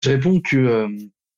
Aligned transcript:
Je 0.00 0.10
réponds 0.10 0.40
que 0.40 0.86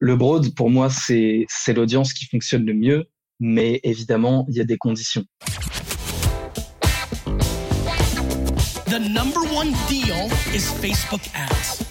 le 0.00 0.16
broad, 0.16 0.54
pour 0.54 0.68
moi, 0.68 0.88
c'est 0.90 1.46
l'audience 1.74 2.12
qui 2.12 2.26
fonctionne 2.26 2.66
le 2.66 2.74
mieux, 2.74 3.06
mais 3.38 3.80
évidemment, 3.84 4.44
il 4.50 4.56
y 4.56 4.60
a 4.60 4.64
des 4.64 4.76
conditions. 4.76 5.24
The 8.86 8.98
number 8.98 9.40
one 9.54 9.72
deal 9.88 10.28
is 10.54 10.70
Facebook 10.80 11.22
ads. 11.34 11.86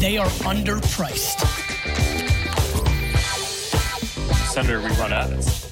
They 0.00 0.18
are 0.18 0.30
underpriced. 0.44 1.38
Senator, 4.50 4.80
we 4.80 4.90
run 4.98 5.12
ads. 5.12 5.67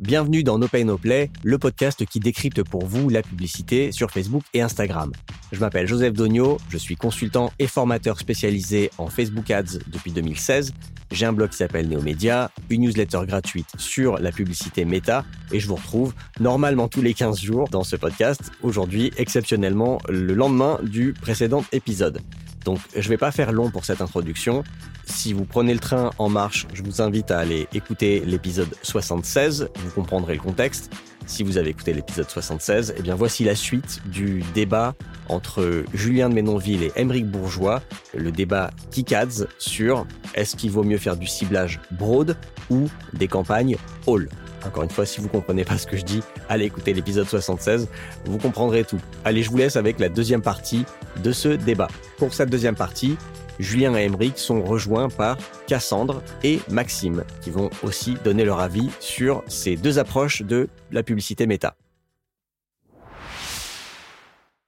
Bienvenue 0.00 0.42
dans 0.42 0.56
No 0.56 0.66
Pay 0.66 0.86
No 0.86 0.96
Play, 0.96 1.30
le 1.44 1.58
podcast 1.58 2.06
qui 2.06 2.20
décrypte 2.20 2.62
pour 2.62 2.86
vous 2.86 3.10
la 3.10 3.20
publicité 3.20 3.92
sur 3.92 4.10
Facebook 4.10 4.42
et 4.54 4.62
Instagram. 4.62 5.12
Je 5.52 5.60
m'appelle 5.60 5.86
Joseph 5.86 6.14
Dogno, 6.14 6.56
je 6.70 6.78
suis 6.78 6.96
consultant 6.96 7.52
et 7.58 7.66
formateur 7.66 8.18
spécialisé 8.18 8.90
en 8.96 9.08
Facebook 9.08 9.50
Ads 9.50 9.78
depuis 9.88 10.10
2016. 10.10 10.72
J'ai 11.12 11.26
un 11.26 11.34
blog 11.34 11.50
qui 11.50 11.58
s'appelle 11.58 11.86
Neomédia, 11.86 12.50
une 12.70 12.80
newsletter 12.80 13.20
gratuite 13.26 13.68
sur 13.76 14.16
la 14.16 14.32
publicité 14.32 14.86
méta 14.86 15.26
et 15.52 15.60
je 15.60 15.68
vous 15.68 15.74
retrouve 15.74 16.14
normalement 16.40 16.88
tous 16.88 17.02
les 17.02 17.12
15 17.12 17.38
jours 17.38 17.68
dans 17.68 17.84
ce 17.84 17.96
podcast, 17.96 18.52
aujourd'hui 18.62 19.12
exceptionnellement 19.18 19.98
le 20.08 20.32
lendemain 20.32 20.80
du 20.82 21.12
précédent 21.12 21.62
épisode. 21.72 22.22
Donc 22.64 22.78
je 22.96 23.08
vais 23.08 23.16
pas 23.16 23.30
faire 23.30 23.52
long 23.52 23.70
pour 23.70 23.84
cette 23.84 24.00
introduction. 24.00 24.64
Si 25.04 25.32
vous 25.32 25.44
prenez 25.44 25.72
le 25.72 25.80
train 25.80 26.10
en 26.18 26.28
marche, 26.28 26.66
je 26.72 26.82
vous 26.82 27.02
invite 27.02 27.30
à 27.30 27.38
aller 27.38 27.66
écouter 27.72 28.22
l'épisode 28.24 28.74
76, 28.82 29.68
vous 29.74 29.90
comprendrez 29.90 30.34
le 30.34 30.40
contexte. 30.40 30.92
Si 31.26 31.42
vous 31.42 31.58
avez 31.58 31.70
écouté 31.70 31.92
l'épisode 31.92 32.28
76, 32.28 32.94
eh 32.96 33.02
bien 33.02 33.14
voici 33.14 33.44
la 33.44 33.54
suite 33.54 34.00
du 34.06 34.42
débat 34.54 34.94
entre 35.28 35.84
Julien 35.94 36.28
de 36.28 36.34
Ménonville 36.34 36.82
et 36.82 36.92
Émeric 36.96 37.26
Bourgeois, 37.26 37.82
le 38.14 38.32
débat 38.32 38.70
Kikads 38.90 39.46
sur 39.58 40.06
est-ce 40.34 40.56
qu'il 40.56 40.70
vaut 40.70 40.82
mieux 40.82 40.98
faire 40.98 41.16
du 41.16 41.26
ciblage 41.26 41.80
broad 41.92 42.36
ou 42.68 42.88
des 43.14 43.28
campagnes 43.28 43.76
all. 44.08 44.28
Encore 44.66 44.82
une 44.82 44.90
fois, 44.90 45.06
si 45.06 45.20
vous 45.20 45.28
comprenez 45.28 45.64
pas 45.64 45.78
ce 45.78 45.86
que 45.86 45.96
je 45.96 46.04
dis, 46.04 46.22
allez 46.48 46.66
écouter 46.66 46.92
l'épisode 46.92 47.26
76, 47.26 47.88
vous 48.24 48.38
comprendrez 48.38 48.84
tout. 48.84 49.00
Allez, 49.24 49.42
je 49.42 49.50
vous 49.50 49.56
laisse 49.56 49.76
avec 49.76 49.98
la 49.98 50.08
deuxième 50.08 50.42
partie 50.42 50.84
de 51.22 51.32
ce 51.32 51.48
débat. 51.48 51.88
Pour 52.18 52.34
cette 52.34 52.50
deuxième 52.50 52.76
partie, 52.76 53.16
Julien 53.58 53.94
et 53.96 54.04
Emeric 54.04 54.38
sont 54.38 54.62
rejoints 54.62 55.08
par 55.08 55.36
Cassandre 55.66 56.22
et 56.42 56.60
Maxime, 56.70 57.24
qui 57.42 57.50
vont 57.50 57.70
aussi 57.82 58.14
donner 58.24 58.44
leur 58.44 58.60
avis 58.60 58.88
sur 59.00 59.42
ces 59.48 59.76
deux 59.76 59.98
approches 59.98 60.42
de 60.42 60.68
la 60.90 61.02
publicité 61.02 61.46
méta. 61.46 61.76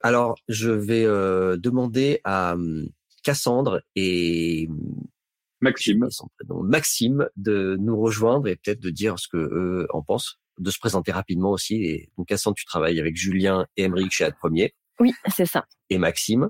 Alors, 0.01 0.35
je 0.49 0.69
vais 0.69 1.05
euh, 1.05 1.57
demander 1.57 2.19
à 2.23 2.53
hum, 2.53 2.87
Cassandre 3.23 3.81
et 3.95 4.69
Maxime. 5.63 6.07
Maxime 6.49 7.27
de 7.37 7.77
nous 7.79 7.99
rejoindre 7.99 8.47
et 8.47 8.55
peut-être 8.55 8.79
de 8.79 8.89
dire 8.89 9.17
ce 9.17 9.27
que 9.27 9.37
eux 9.37 9.87
en 9.91 10.01
pensent, 10.01 10.39
de 10.59 10.69
se 10.69 10.77
présenter 10.77 11.11
rapidement 11.11 11.51
aussi. 11.51 11.75
Et 11.83 12.09
donc, 12.17 12.27
Cassandre, 12.27 12.55
tu 12.55 12.65
travailles 12.65 12.99
avec 12.99 13.15
Julien 13.15 13.65
et 13.77 13.83
Emeric 13.83 14.11
chez 14.11 14.25
Ad 14.25 14.35
Premier. 14.35 14.73
Oui, 14.99 15.13
c'est 15.27 15.45
ça. 15.45 15.65
Et 15.89 15.97
Maxime. 15.97 16.49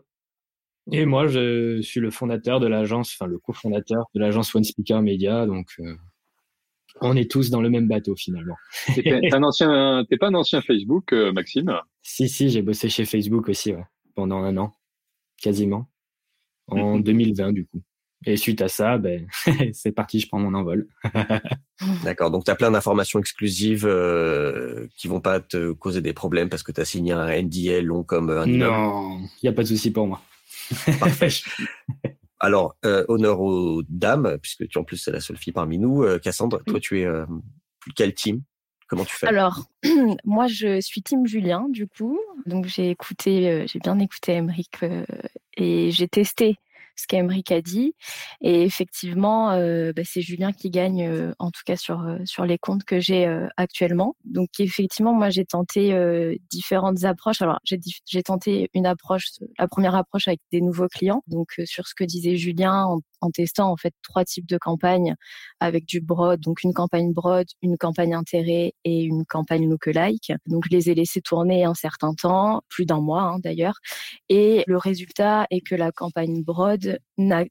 Et 0.92 1.06
moi, 1.06 1.28
je 1.28 1.82
suis 1.82 2.02
le 2.02 2.12
fondateur 2.12 2.60
de 2.60 2.68
l'agence, 2.68 3.16
enfin 3.16 3.30
le 3.30 3.40
cofondateur 3.40 4.06
de 4.14 4.20
l'agence 4.20 4.54
One 4.54 4.66
Speaker 4.66 5.02
Media. 5.02 5.46
Donc, 5.46 5.68
euh, 5.80 5.96
on 7.00 7.16
est 7.16 7.32
tous 7.32 7.50
dans 7.50 7.62
le 7.62 7.70
même 7.70 7.88
bateau 7.88 8.16
finalement. 8.16 8.58
T'es 8.96 9.34
un 9.34 9.44
ancien, 9.44 10.06
t'es 10.10 10.18
pas 10.18 10.28
un 10.28 10.34
ancien 10.34 10.62
Facebook, 10.62 11.14
euh, 11.14 11.32
Maxime? 11.32 11.80
Si, 12.02 12.28
si, 12.28 12.50
j'ai 12.50 12.62
bossé 12.62 12.90
chez 12.90 13.06
Facebook 13.06 13.48
aussi 13.48 13.74
pendant 14.16 14.44
un 14.44 14.58
an, 14.58 14.74
quasiment, 15.42 15.90
en 16.68 17.00
2020 17.00 17.54
du 17.54 17.66
coup. 17.66 17.82
Et 18.26 18.38
suite 18.38 18.62
à 18.62 18.68
ça, 18.68 18.98
ben, 18.98 19.28
c'est 19.74 19.92
parti, 19.92 20.20
je 20.20 20.28
prends 20.28 20.40
mon 20.40 20.54
envol. 20.54 20.88
D'accord, 22.04 22.32
donc 22.32 22.46
tu 22.46 22.52
as 22.52 22.56
plein 22.56 22.72
d'informations 22.72 23.20
exclusives 23.20 23.86
euh, 23.86 24.88
qui 24.98 25.08
vont 25.08 25.22
pas 25.22 25.40
te 25.40 25.72
causer 25.72 26.02
des 26.02 26.14
problèmes 26.14 26.50
parce 26.50 26.64
que 26.64 26.72
tu 26.72 26.82
as 26.82 26.86
signé 26.86 27.12
un 27.12 27.42
NDA 27.42 27.82
long 27.82 28.04
comme 28.04 28.30
un 28.30 28.46
Non, 28.46 29.20
il 29.20 29.44
n'y 29.44 29.50
a 29.50 29.54
pas 29.54 29.64
de 29.64 29.68
souci 29.68 29.92
pour 29.92 30.08
moi. 30.08 30.22
Parfait. 31.00 31.30
Alors, 32.40 32.76
euh, 32.84 33.06
honneur 33.08 33.40
aux 33.40 33.84
dames, 33.88 34.38
puisque 34.42 34.68
tu 34.68 34.78
en 34.78 34.84
plus 34.84 34.98
c'est 34.98 35.12
la 35.12 35.22
seule 35.22 35.38
fille 35.38 35.54
parmi 35.54 35.78
nous. 35.78 36.04
Euh, 36.04 36.20
Cassandre, 36.20 36.62
toi 36.66 36.80
tu 36.80 37.00
es 37.00 37.06
euh, 37.06 37.26
quel 37.96 38.14
team? 38.14 38.42
Comment 38.90 39.06
tu 39.06 39.16
fais? 39.16 39.28
Alors, 39.28 39.64
moi 40.26 40.48
je 40.48 40.82
suis 40.82 41.02
team 41.02 41.26
Julien 41.26 41.68
du 41.70 41.88
coup. 41.88 42.20
Donc 42.46 42.66
j'ai 42.66 42.90
écouté, 42.90 43.66
j'ai 43.68 43.80
bien 43.80 43.98
écouté 44.00 44.34
Emeric 44.34 44.76
et 45.56 45.92
j'ai 45.92 46.08
testé 46.10 46.58
ce 46.96 47.08
qu'Emeric 47.08 47.52
a 47.52 47.62
dit. 47.62 47.96
Et 48.42 48.64
effectivement, 48.64 49.52
euh, 49.52 49.94
bah, 49.96 50.04
c'est 50.06 50.22
Julien 50.22 50.52
qui 50.52 50.70
gagne, 50.70 51.08
euh, 51.08 51.34
en 51.40 51.52
tout 51.52 51.62
cas 51.66 51.76
sur 51.76 52.02
euh, 52.02 52.18
sur 52.26 52.46
les 52.46 52.58
comptes 52.58 52.84
que 52.84 53.00
j'ai 53.00 53.24
actuellement. 53.58 54.16
Donc 54.26 54.50
effectivement, 54.60 55.14
moi 55.14 55.30
j'ai 55.30 55.46
tenté 55.46 55.94
différentes 56.50 57.04
approches. 57.04 57.42
Alors 57.42 57.60
j'ai 58.06 58.24
tenté 58.24 58.70
une 58.74 58.86
approche, 58.86 59.26
la 59.58 59.68
première 59.68 59.96
approche 59.96 60.28
avec 60.28 60.40
des 60.52 60.62
nouveaux 60.62 60.88
clients. 60.88 61.24
Donc 61.28 61.62
sur 61.66 61.88
ce 61.88 61.96
que 61.96 62.04
disait 62.04 62.36
Julien, 62.36 62.86
en, 62.86 63.00
en, 63.24 63.32
testant 63.32 63.72
en 63.72 63.78
fait 63.78 63.94
trois 64.04 64.26
types 64.26 64.48
de 64.48 64.58
campagnes 64.58 65.16
avec 65.60 65.86
du 65.86 66.02
broad, 66.02 66.40
donc 66.40 66.64
une 66.64 66.74
campagne 66.74 67.14
broad, 67.14 67.48
une 67.62 67.78
campagne 67.78 68.14
intérêt 68.14 68.74
et 68.84 69.02
une 69.04 69.26
campagne 69.26 69.70
lookalike. 69.70 70.34
Donc 70.48 70.66
je 70.70 70.76
les 70.76 70.90
ai 70.90 70.96
laissés 70.96 71.22
tourner 71.22 71.64
un 71.66 71.74
certain 71.74 72.14
temps, 72.14 72.62
plus 72.70 72.86
d'un 72.86 73.02
mois 73.02 73.24
hein, 73.24 73.40
d'ailleurs. 73.40 73.80
Et 74.30 74.64
le 74.68 74.78
résultat 74.78 75.48
est 75.50 75.62
que 75.62 75.76
la 75.76 75.92
campagne 75.92 76.44
broad 76.44 77.00
n'a 77.18 77.46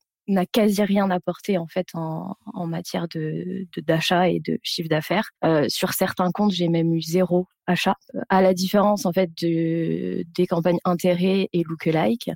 quasi 0.53 0.83
rien 0.83 1.11
apporté 1.11 1.59
en 1.59 1.67
fait 1.67 1.89
en, 1.95 2.37
matière 2.67 3.09
de 3.09 3.67
d'achat 3.79 4.29
et 4.29 4.41
de 4.41 4.59
chiffre 4.63 4.89
d'affaires. 4.89 5.31
Euh, 5.45 5.67
sur 5.69 5.93
certains 5.93 6.31
comptes, 6.31 6.53
j'ai 6.53 6.69
même 6.69 6.95
eu 6.95 7.03
zéro 7.03 7.49
achat. 7.67 7.97
À 8.29 8.43
la 8.43 8.55
différence 8.55 9.05
en 9.07 9.13
fait 9.13 9.31
de, 9.41 10.25
des 10.35 10.47
campagnes 10.47 10.79
intérêt 10.85 11.49
et 11.53 11.63
lookalike, 11.65 12.31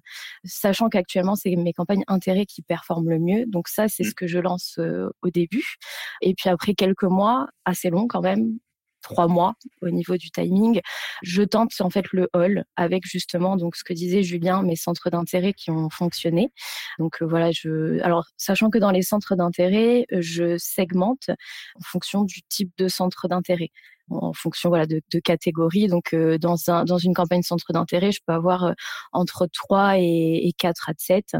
sachant 0.44 0.88
qu'actuellement 0.88 1.36
c'est 1.36 1.54
mes 1.56 1.72
campagnes 1.72 2.04
intérêt 2.08 2.46
qui 2.46 2.62
performent 2.62 3.10
le 3.10 3.19
mieux. 3.19 3.44
Donc 3.46 3.69
ça 3.69 3.88
c'est 3.88 4.04
mmh. 4.04 4.08
ce 4.10 4.14
que 4.14 4.26
je 4.26 4.38
lance 4.38 4.76
euh, 4.78 5.08
au 5.22 5.30
début. 5.30 5.76
Et 6.22 6.34
puis 6.34 6.48
après 6.48 6.75
quelques 6.75 7.04
mois, 7.04 7.48
assez 7.64 7.91
long 7.91 8.06
quand 8.08 8.22
même, 8.22 8.58
trois 9.06 9.28
mois 9.28 9.55
au 9.83 9.91
niveau 9.91 10.17
du 10.17 10.31
timing. 10.31 10.81
Je 11.22 11.43
tente 11.43 11.71
en 11.81 11.91
fait 11.91 12.06
le 12.12 12.28
hall 12.34 12.65
avec 12.75 13.05
justement 13.06 13.56
donc 13.56 13.77
ce 13.77 13.84
que 13.84 13.93
disait 13.93 14.25
Julien, 14.25 14.62
mes 14.62 14.75
centres 14.75 15.11
d'intérêt 15.11 15.53
qui 15.53 15.71
ont 15.71 15.91
fonctionné. 15.91 16.50
Donc 16.99 17.22
euh, 17.22 17.27
voilà, 17.27 17.53
je 17.53 18.00
alors 18.03 18.25
sachant 18.37 18.69
que 18.69 18.78
dans 18.78 18.91
les 18.91 19.03
centres 19.03 19.37
d'intérêt, 19.37 20.06
je 20.11 20.59
segmente 20.59 21.31
en 21.77 21.83
fonction 21.83 22.25
du 22.25 22.43
type 22.49 22.72
de 22.78 22.89
centre 22.89 23.28
d'intérêt 23.28 23.71
en 24.11 24.33
fonction 24.33 24.69
voilà 24.69 24.87
de, 24.87 25.00
de 25.12 25.19
catégories. 25.21 25.88
Donc 25.88 26.12
euh, 26.12 26.38
dans 26.38 26.71
un 26.71 26.84
dans 26.84 26.99
une 26.99 27.15
campagne 27.15 27.43
centre 27.43 27.73
d'intérêt, 27.73 28.12
je 28.12 28.21
peux 28.27 28.33
avoir 28.33 28.65
euh, 28.65 28.73
entre 29.12 29.47
3 29.53 29.99
et, 29.99 30.49
et 30.49 30.53
4 30.53 30.91
à 30.91 30.93
7 30.97 31.37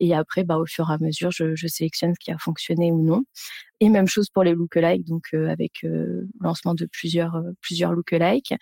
et 0.00 0.14
après 0.14 0.44
bah 0.44 0.58
au 0.58 0.66
fur 0.66 0.88
et 0.90 0.94
à 0.94 0.98
mesure, 0.98 1.30
je 1.30 1.66
sélectionne 1.66 2.14
ce 2.14 2.20
qui 2.24 2.30
a 2.30 2.38
fonctionné 2.38 2.92
ou 2.92 3.02
non. 3.02 3.24
Et 3.80 3.88
même 3.88 4.08
chose 4.08 4.28
pour 4.28 4.42
les 4.42 4.54
lookalikes, 4.54 5.06
donc 5.06 5.26
euh, 5.34 5.48
avec 5.48 5.84
euh, 5.84 6.26
lancement 6.40 6.74
de 6.74 6.86
plusieurs 6.86 7.36
euh, 7.36 7.52
plusieurs 7.60 7.92
lookalikes. 7.92 8.52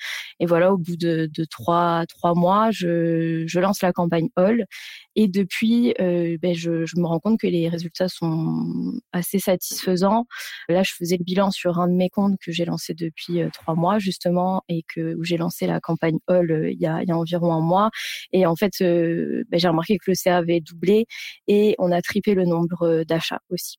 Et 0.41 0.47
voilà, 0.47 0.75
au 0.75 0.77
bout 0.77 0.97
de, 0.97 1.31
de 1.33 1.45
trois 1.45 2.05
trois 2.07 2.35
mois, 2.35 2.71
je, 2.71 3.45
je 3.47 3.61
lance 3.61 3.81
la 3.83 3.93
campagne 3.93 4.29
All. 4.37 4.67
Et 5.15 5.29
depuis, 5.29 5.95
euh, 6.01 6.37
ben 6.43 6.55
je, 6.55 6.85
je, 6.85 7.01
me 7.01 7.07
rends 7.07 7.19
compte 7.21 7.41
que 7.41 7.47
les 7.47 7.71
résultats 7.71 8.09
sont 8.09 9.01
assez 9.13 9.39
satisfaisants. 9.39 10.27
Là, 10.69 10.83
je 10.83 10.93
faisais 10.93 11.17
le 11.17 11.25
bilan 11.25 11.51
sur 11.51 11.79
un 11.81 11.89
de 11.89 11.95
mes 11.95 12.11
comptes 12.11 12.37
que 12.45 12.53
j'ai 12.53 12.67
lancé 12.67 12.93
depuis 12.93 13.41
trois 13.55 13.75
mois 13.75 13.99
justement, 13.99 14.63
et 14.69 14.83
que 14.95 15.15
où 15.15 15.25
j'ai 15.25 15.39
lancé 15.39 15.67
la 15.67 15.81
campagne 15.81 16.19
All 16.27 16.71
il 16.71 16.79
y 16.79 16.87
a, 16.87 17.03
il 17.03 17.09
y 17.09 17.13
a 17.13 17.17
environ 17.17 17.55
un 17.55 17.63
mois. 17.63 17.91
Et 18.33 18.45
en 18.45 18.57
fait, 18.57 18.73
ben, 18.81 19.45
j'ai 19.55 19.69
remarqué 19.69 19.97
que 19.97 20.11
le 20.11 20.15
CAV 20.15 20.51
est 20.51 20.61
doublé 20.61 21.07
et 21.49 21.75
on 21.79 21.91
a 21.93 22.03
triplé 22.03 22.35
le 22.35 22.45
nombre 22.45 23.05
d'achats 23.05 23.41
aussi. 23.49 23.79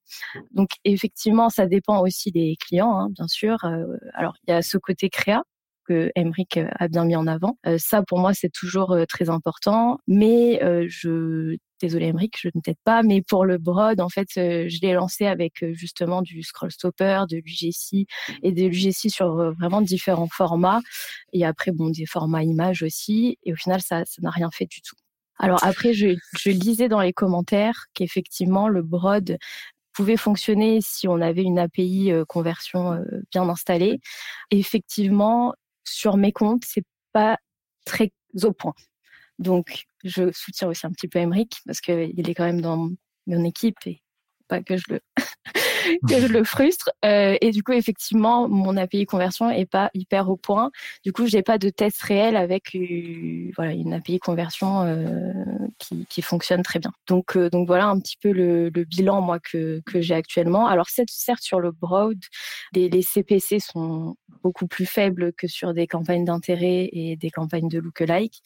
Donc 0.51 0.69
effectivement 0.83 1.26
ça 1.49 1.65
dépend 1.67 2.01
aussi 2.01 2.31
des 2.31 2.55
clients, 2.59 2.97
hein, 2.97 3.09
bien 3.11 3.27
sûr. 3.27 3.57
Alors, 4.13 4.35
il 4.47 4.51
y 4.51 4.53
a 4.53 4.61
ce 4.61 4.77
côté 4.77 5.09
créa 5.09 5.43
que 5.87 6.11
Emric 6.15 6.59
a 6.79 6.87
bien 6.89 7.05
mis 7.05 7.15
en 7.15 7.27
avant. 7.27 7.57
Ça, 7.77 8.03
pour 8.03 8.19
moi, 8.19 8.33
c'est 8.33 8.51
toujours 8.51 8.97
très 9.07 9.29
important. 9.29 9.99
Mais 10.05 10.59
je, 10.89 11.55
désolé 11.79 12.07
Emric, 12.07 12.35
je 12.41 12.49
ne 12.53 12.59
t'aide 12.59 12.77
pas, 12.83 13.03
mais 13.03 13.21
pour 13.21 13.45
le 13.45 13.57
Broad, 13.57 14.01
en 14.01 14.09
fait, 14.09 14.27
je 14.35 14.81
l'ai 14.81 14.93
lancé 14.93 15.25
avec 15.25 15.63
justement 15.73 16.21
du 16.21 16.43
scroll 16.43 16.71
stopper, 16.71 17.23
de 17.29 17.37
l'UGC 17.37 18.05
et 18.43 18.51
de 18.51 18.65
l'UGC 18.65 19.09
sur 19.09 19.53
vraiment 19.53 19.81
différents 19.81 20.27
formats. 20.27 20.81
Et 21.31 21.45
après, 21.45 21.71
bon, 21.71 21.89
des 21.89 22.05
formats 22.05 22.43
images 22.43 22.83
aussi. 22.83 23.37
Et 23.43 23.53
au 23.53 23.55
final, 23.55 23.81
ça, 23.81 24.03
ça 24.05 24.21
n'a 24.21 24.29
rien 24.29 24.51
fait 24.51 24.65
du 24.65 24.81
tout. 24.81 24.95
Alors 25.39 25.63
après, 25.63 25.93
je 25.93 26.49
lisais 26.49 26.89
dans 26.89 26.99
les 26.99 27.13
commentaires 27.13 27.85
qu'effectivement 27.93 28.67
le 28.67 28.81
Broad 28.81 29.37
pouvait 29.97 30.15
fonctionner 30.15 30.79
si 30.79 31.07
on 31.07 31.19
avait 31.21 31.41
une 31.41 31.57
API 31.57 32.11
euh, 32.11 32.23
conversion 32.23 32.93
euh, 32.93 33.03
bien 33.31 33.49
installée. 33.49 33.99
effectivement, 34.51 35.55
sur 35.85 36.17
mes 36.17 36.31
comptes, 36.31 36.65
c'est 36.65 36.85
pas 37.13 37.39
très 37.83 38.11
au 38.43 38.53
point. 38.53 38.75
Donc, 39.39 39.85
je 40.03 40.31
soutiens 40.31 40.67
aussi 40.67 40.85
un 40.85 40.91
petit 40.91 41.07
peu 41.07 41.17
Emric 41.17 41.61
parce 41.65 41.81
qu'il 41.81 42.29
est 42.29 42.35
quand 42.35 42.45
même 42.45 42.61
dans 42.61 42.91
mon 43.25 43.43
équipe 43.43 43.77
et 43.87 44.03
pas 44.47 44.61
que 44.61 44.77
je 44.77 44.83
le 44.89 44.99
que 46.07 46.27
le 46.31 46.43
frustre. 46.43 46.91
Euh, 47.03 47.35
et 47.41 47.49
du 47.49 47.63
coup, 47.63 47.71
effectivement, 47.71 48.47
mon 48.47 48.77
API 48.77 49.07
conversion 49.07 49.49
est 49.49 49.65
pas 49.65 49.89
hyper 49.95 50.29
au 50.29 50.37
point. 50.37 50.69
Du 51.03 51.11
coup, 51.11 51.25
j'ai 51.25 51.41
pas 51.41 51.57
de 51.57 51.69
test 51.69 52.03
réel 52.03 52.35
avec 52.35 52.75
une 52.75 53.93
API 53.93 54.19
conversion 54.19 55.66
qui, 55.77 56.21
fonctionne 56.21 56.63
très 56.63 56.79
bien. 56.79 56.91
Donc 57.07 57.35
euh, 57.35 57.49
donc 57.49 57.67
voilà 57.67 57.87
un 57.87 57.99
petit 57.99 58.17
peu 58.21 58.31
le, 58.31 58.69
bilan 58.69 59.21
moi 59.21 59.39
que 59.39 59.81
j'ai 59.95 60.13
actuellement. 60.13 60.67
Alors 60.67 60.87
certes 60.89 61.41
sur 61.41 61.59
le 61.59 61.71
broad, 61.71 62.17
les, 62.73 63.01
CPC 63.01 63.59
sont 63.59 64.15
beaucoup 64.43 64.67
plus 64.67 64.85
faibles 64.85 65.33
que 65.33 65.47
sur 65.47 65.73
des 65.73 65.87
campagnes 65.87 66.25
d'intérêt 66.25 66.89
et 66.91 67.15
des 67.15 67.29
campagnes 67.29 67.69
de 67.69 67.79
lookalike. 67.79 68.41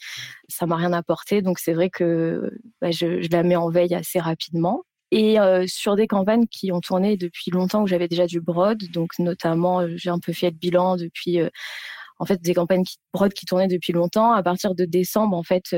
Ça 0.47 0.65
m'a 0.65 0.75
rien 0.75 0.93
apporté, 0.93 1.41
donc 1.41 1.59
c'est 1.59 1.73
vrai 1.73 1.89
que 1.89 2.51
bah, 2.81 2.91
je, 2.91 3.27
la 3.31 3.43
mets 3.43 3.55
en 3.55 3.69
veille 3.69 3.95
assez 3.95 4.19
rapidement 4.19 4.83
et 5.11 5.39
euh, 5.39 5.65
sur 5.67 5.95
des 5.95 6.07
campagnes 6.07 6.47
qui 6.47 6.71
ont 6.71 6.79
tourné 6.79 7.17
depuis 7.17 7.51
longtemps 7.51 7.83
où 7.83 7.87
j'avais 7.87 8.07
déjà 8.07 8.27
du 8.27 8.39
broad 8.39 8.81
donc 8.91 9.19
notamment 9.19 9.81
euh, 9.81 9.89
j'ai 9.97 10.09
un 10.09 10.19
peu 10.19 10.31
fait 10.31 10.51
le 10.51 10.55
bilan 10.55 10.95
depuis 10.95 11.39
en 12.21 12.25
fait 12.25 12.41
des 12.41 12.53
campagnes 12.53 12.83
qui, 12.83 12.97
broad 13.13 13.33
qui 13.33 13.45
tournaient 13.45 13.67
depuis 13.67 13.93
longtemps. 13.93 14.31
À 14.31 14.43
partir 14.43 14.75
de 14.75 14.85
décembre 14.85 15.35
en 15.35 15.43
fait 15.43 15.75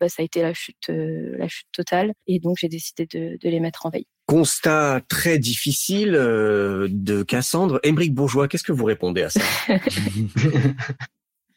bah, 0.00 0.08
ça 0.08 0.22
a 0.22 0.24
été 0.24 0.42
la 0.42 0.54
chute 0.54 0.88
la 0.88 1.48
chute 1.48 1.68
totale. 1.72 2.12
Et 2.26 2.40
donc 2.40 2.56
j'ai 2.58 2.68
décidé 2.68 3.06
de, 3.06 3.36
de, 3.40 3.48
les 3.48 3.60
mettre 3.60 3.86
en 3.86 3.90
veille. 3.90 4.06
Constat 4.26 5.02
très 5.08 5.38
difficile 5.38 6.12
de 6.12 7.22
Cassandre. 7.22 7.78
Émeric 7.82 8.14
Bourgeois 8.14 8.48
qu'est-ce 8.48 8.64
que 8.64 8.72
vous 8.72 8.86
répondez 8.86 9.22
à 9.22 9.30
ça? 9.30 9.40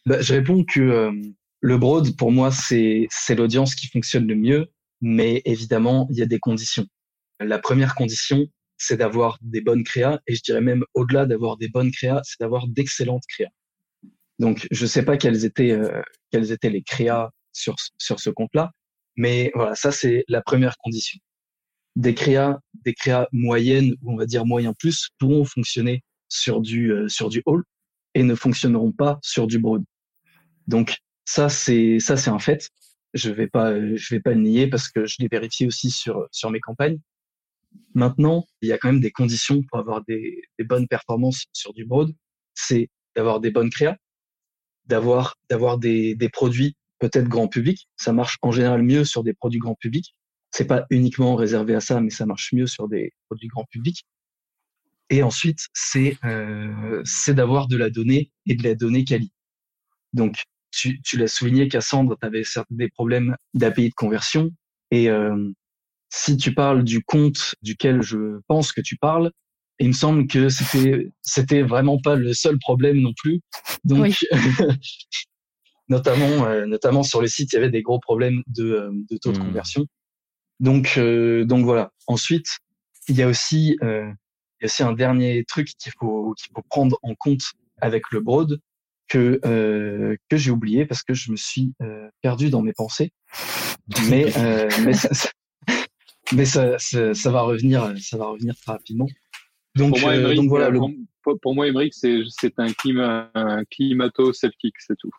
Bah, 0.05 0.21
je 0.21 0.35
réponds 0.35 0.63
que 0.63 1.11
le 1.59 1.77
broad 1.77 2.15
pour 2.15 2.31
moi 2.31 2.49
c'est 2.49 3.07
c'est 3.09 3.35
l'audience 3.35 3.75
qui 3.75 3.87
fonctionne 3.87 4.25
le 4.25 4.35
mieux. 4.35 4.67
Mais 5.01 5.41
évidemment, 5.45 6.07
il 6.09 6.17
y 6.17 6.21
a 6.21 6.25
des 6.25 6.39
conditions. 6.39 6.85
La 7.39 7.59
première 7.59 7.95
condition, 7.95 8.47
c'est 8.77 8.97
d'avoir 8.97 9.37
des 9.41 9.61
bonnes 9.61 9.83
créas, 9.83 10.19
et 10.27 10.35
je 10.35 10.41
dirais 10.41 10.61
même 10.61 10.83
au-delà 10.93 11.25
d'avoir 11.25 11.57
des 11.57 11.67
bonnes 11.69 11.91
créas, 11.91 12.21
c'est 12.23 12.39
d'avoir 12.39 12.67
d'excellentes 12.67 13.23
créas. 13.27 13.49
Donc, 14.39 14.67
je 14.71 14.83
ne 14.83 14.87
sais 14.87 15.03
pas 15.03 15.17
quelles 15.17 15.45
étaient 15.45 15.71
euh, 15.71 16.01
étaient 16.33 16.69
les 16.69 16.83
créas 16.83 17.31
sur 17.53 17.75
sur 17.97 18.19
ce 18.19 18.29
compte-là, 18.29 18.71
mais 19.15 19.51
voilà, 19.55 19.75
ça 19.75 19.91
c'est 19.91 20.23
la 20.27 20.41
première 20.41 20.77
condition. 20.77 21.19
Des 21.95 22.13
créas, 22.13 22.59
des 22.85 22.93
créas 22.93 23.27
moyennes 23.31 23.95
ou 24.01 24.13
on 24.13 24.17
va 24.17 24.25
dire 24.25 24.45
moyen 24.45 24.73
plus 24.73 25.09
pourront 25.19 25.45
fonctionner 25.45 26.03
sur 26.29 26.61
du 26.61 26.91
euh, 26.91 27.07
sur 27.07 27.29
du 27.29 27.41
haul 27.45 27.63
et 28.13 28.23
ne 28.23 28.35
fonctionneront 28.35 28.91
pas 28.91 29.19
sur 29.23 29.47
du 29.47 29.59
broad. 29.59 29.83
Donc 30.67 30.97
ça 31.25 31.49
c'est 31.49 31.99
ça 31.99 32.17
c'est 32.17 32.29
un 32.29 32.39
fait 32.39 32.69
je 33.13 33.31
vais 33.31 33.47
pas, 33.47 33.73
je 33.95 34.15
vais 34.15 34.21
pas 34.21 34.31
le 34.31 34.41
nier 34.41 34.67
parce 34.67 34.89
que 34.89 35.05
je 35.05 35.17
l'ai 35.19 35.27
vérifié 35.29 35.67
aussi 35.67 35.91
sur 35.91 36.27
sur 36.31 36.51
mes 36.51 36.59
campagnes. 36.59 36.99
Maintenant, 37.93 38.45
il 38.61 38.69
y 38.69 38.71
a 38.71 38.77
quand 38.77 38.91
même 38.91 39.01
des 39.01 39.11
conditions 39.11 39.61
pour 39.69 39.79
avoir 39.79 40.03
des, 40.05 40.41
des 40.57 40.65
bonnes 40.65 40.87
performances 40.87 41.45
sur 41.53 41.73
du 41.73 41.85
broad. 41.85 42.11
C'est 42.53 42.89
d'avoir 43.15 43.39
des 43.39 43.51
bonnes 43.51 43.69
créas, 43.69 43.97
d'avoir 44.87 45.35
d'avoir 45.49 45.77
des, 45.77 46.15
des 46.15 46.29
produits 46.29 46.75
peut-être 46.99 47.27
grand 47.27 47.47
public. 47.47 47.87
Ça 47.95 48.13
marche 48.13 48.37
en 48.41 48.51
général 48.51 48.83
mieux 48.83 49.05
sur 49.05 49.23
des 49.23 49.33
produits 49.33 49.59
grand 49.59 49.75
public. 49.75 50.15
C'est 50.51 50.65
pas 50.65 50.85
uniquement 50.89 51.35
réservé 51.35 51.75
à 51.75 51.79
ça, 51.81 52.01
mais 52.01 52.09
ça 52.09 52.25
marche 52.25 52.53
mieux 52.53 52.67
sur 52.67 52.87
des 52.87 53.13
produits 53.27 53.47
grand 53.47 53.65
public. 53.65 54.05
Et 55.09 55.23
ensuite, 55.23 55.67
c'est 55.73 56.17
euh, 56.25 57.01
c'est 57.05 57.33
d'avoir 57.33 57.67
de 57.67 57.77
la 57.77 57.89
donnée 57.89 58.31
et 58.45 58.55
de 58.55 58.63
la 58.63 58.75
donnée 58.75 59.05
quali. 59.05 59.31
Donc, 60.13 60.43
tu, 60.71 61.01
tu 61.01 61.17
l'as 61.17 61.27
souligné, 61.27 61.67
Cassandre, 61.67 62.17
tu 62.19 62.25
avais 62.25 62.43
des 62.71 62.89
problèmes 62.89 63.35
d'API 63.53 63.89
de 63.89 63.93
conversion. 63.93 64.51
Et 64.91 65.09
euh, 65.09 65.51
si 66.09 66.37
tu 66.37 66.53
parles 66.53 66.83
du 66.83 67.03
compte 67.03 67.55
duquel 67.61 68.01
je 68.01 68.39
pense 68.47 68.71
que 68.71 68.81
tu 68.81 68.97
parles, 68.97 69.31
il 69.79 69.89
me 69.89 69.93
semble 69.93 70.27
que 70.27 70.49
c'était 70.49 71.09
c'était 71.21 71.61
vraiment 71.61 71.99
pas 71.99 72.15
le 72.15 72.33
seul 72.33 72.57
problème 72.59 72.99
non 72.99 73.13
plus. 73.15 73.41
Donc, 73.83 74.25
notamment 75.89 76.45
euh, 76.45 76.65
notamment 76.65 77.03
sur 77.03 77.21
le 77.21 77.27
site, 77.27 77.53
il 77.53 77.55
y 77.55 77.59
avait 77.59 77.69
des 77.69 77.81
gros 77.81 77.99
problèmes 77.99 78.43
de, 78.47 78.65
euh, 78.65 78.91
de 79.09 79.17
taux 79.17 79.31
de 79.31 79.39
hmm. 79.39 79.45
conversion. 79.45 79.85
Donc 80.59 80.95
euh, 80.97 81.45
donc 81.45 81.65
voilà. 81.65 81.91
Ensuite, 82.07 82.47
il 83.07 83.15
y 83.15 83.21
a 83.21 83.27
aussi 83.27 83.77
euh, 83.83 84.11
il 84.59 84.63
y 84.63 84.65
a 84.65 84.65
aussi 84.65 84.83
un 84.83 84.93
dernier 84.93 85.43
truc 85.45 85.69
qu'il 85.77 85.91
faut 85.99 86.33
qu'il 86.37 86.51
faut 86.55 86.63
prendre 86.69 86.97
en 87.03 87.13
compte 87.15 87.43
avec 87.79 88.03
le 88.11 88.21
broad, 88.21 88.59
que 89.07 89.39
euh, 89.45 90.15
que 90.29 90.37
j'ai 90.37 90.51
oublié 90.51 90.85
parce 90.85 91.03
que 91.03 91.13
je 91.13 91.31
me 91.31 91.37
suis 91.37 91.73
euh, 91.81 92.09
perdu 92.21 92.49
dans 92.49 92.61
mes 92.61 92.73
pensées. 92.73 93.11
Mais 94.09 94.35
euh, 94.37 94.69
mais 94.85 94.93
ça, 94.93 95.13
ça 95.13 95.29
mais 96.33 96.45
ça, 96.45 96.77
ça, 96.77 97.13
ça, 97.13 97.31
va 97.31 97.41
revenir 97.41 97.93
ça 98.01 98.17
va 98.17 98.27
revenir 98.27 98.55
très 98.55 98.73
rapidement. 98.73 99.07
Donc, 99.77 99.91
pour 99.91 99.99
moi, 100.01 100.11
euh, 100.13 100.35
donc 100.35 100.49
voilà. 100.49 100.69
Le... 100.69 100.79
Pour, 101.23 101.39
pour, 101.39 101.55
moi, 101.55 101.67
Émeric, 101.67 101.93
c'est 101.93 102.21
c'est 102.27 102.53
un 102.57 102.71
climat 102.73 103.29
un 103.33 103.63
climato-sceptique, 103.65 104.75
c'est 104.79 104.97
tout 104.97 105.11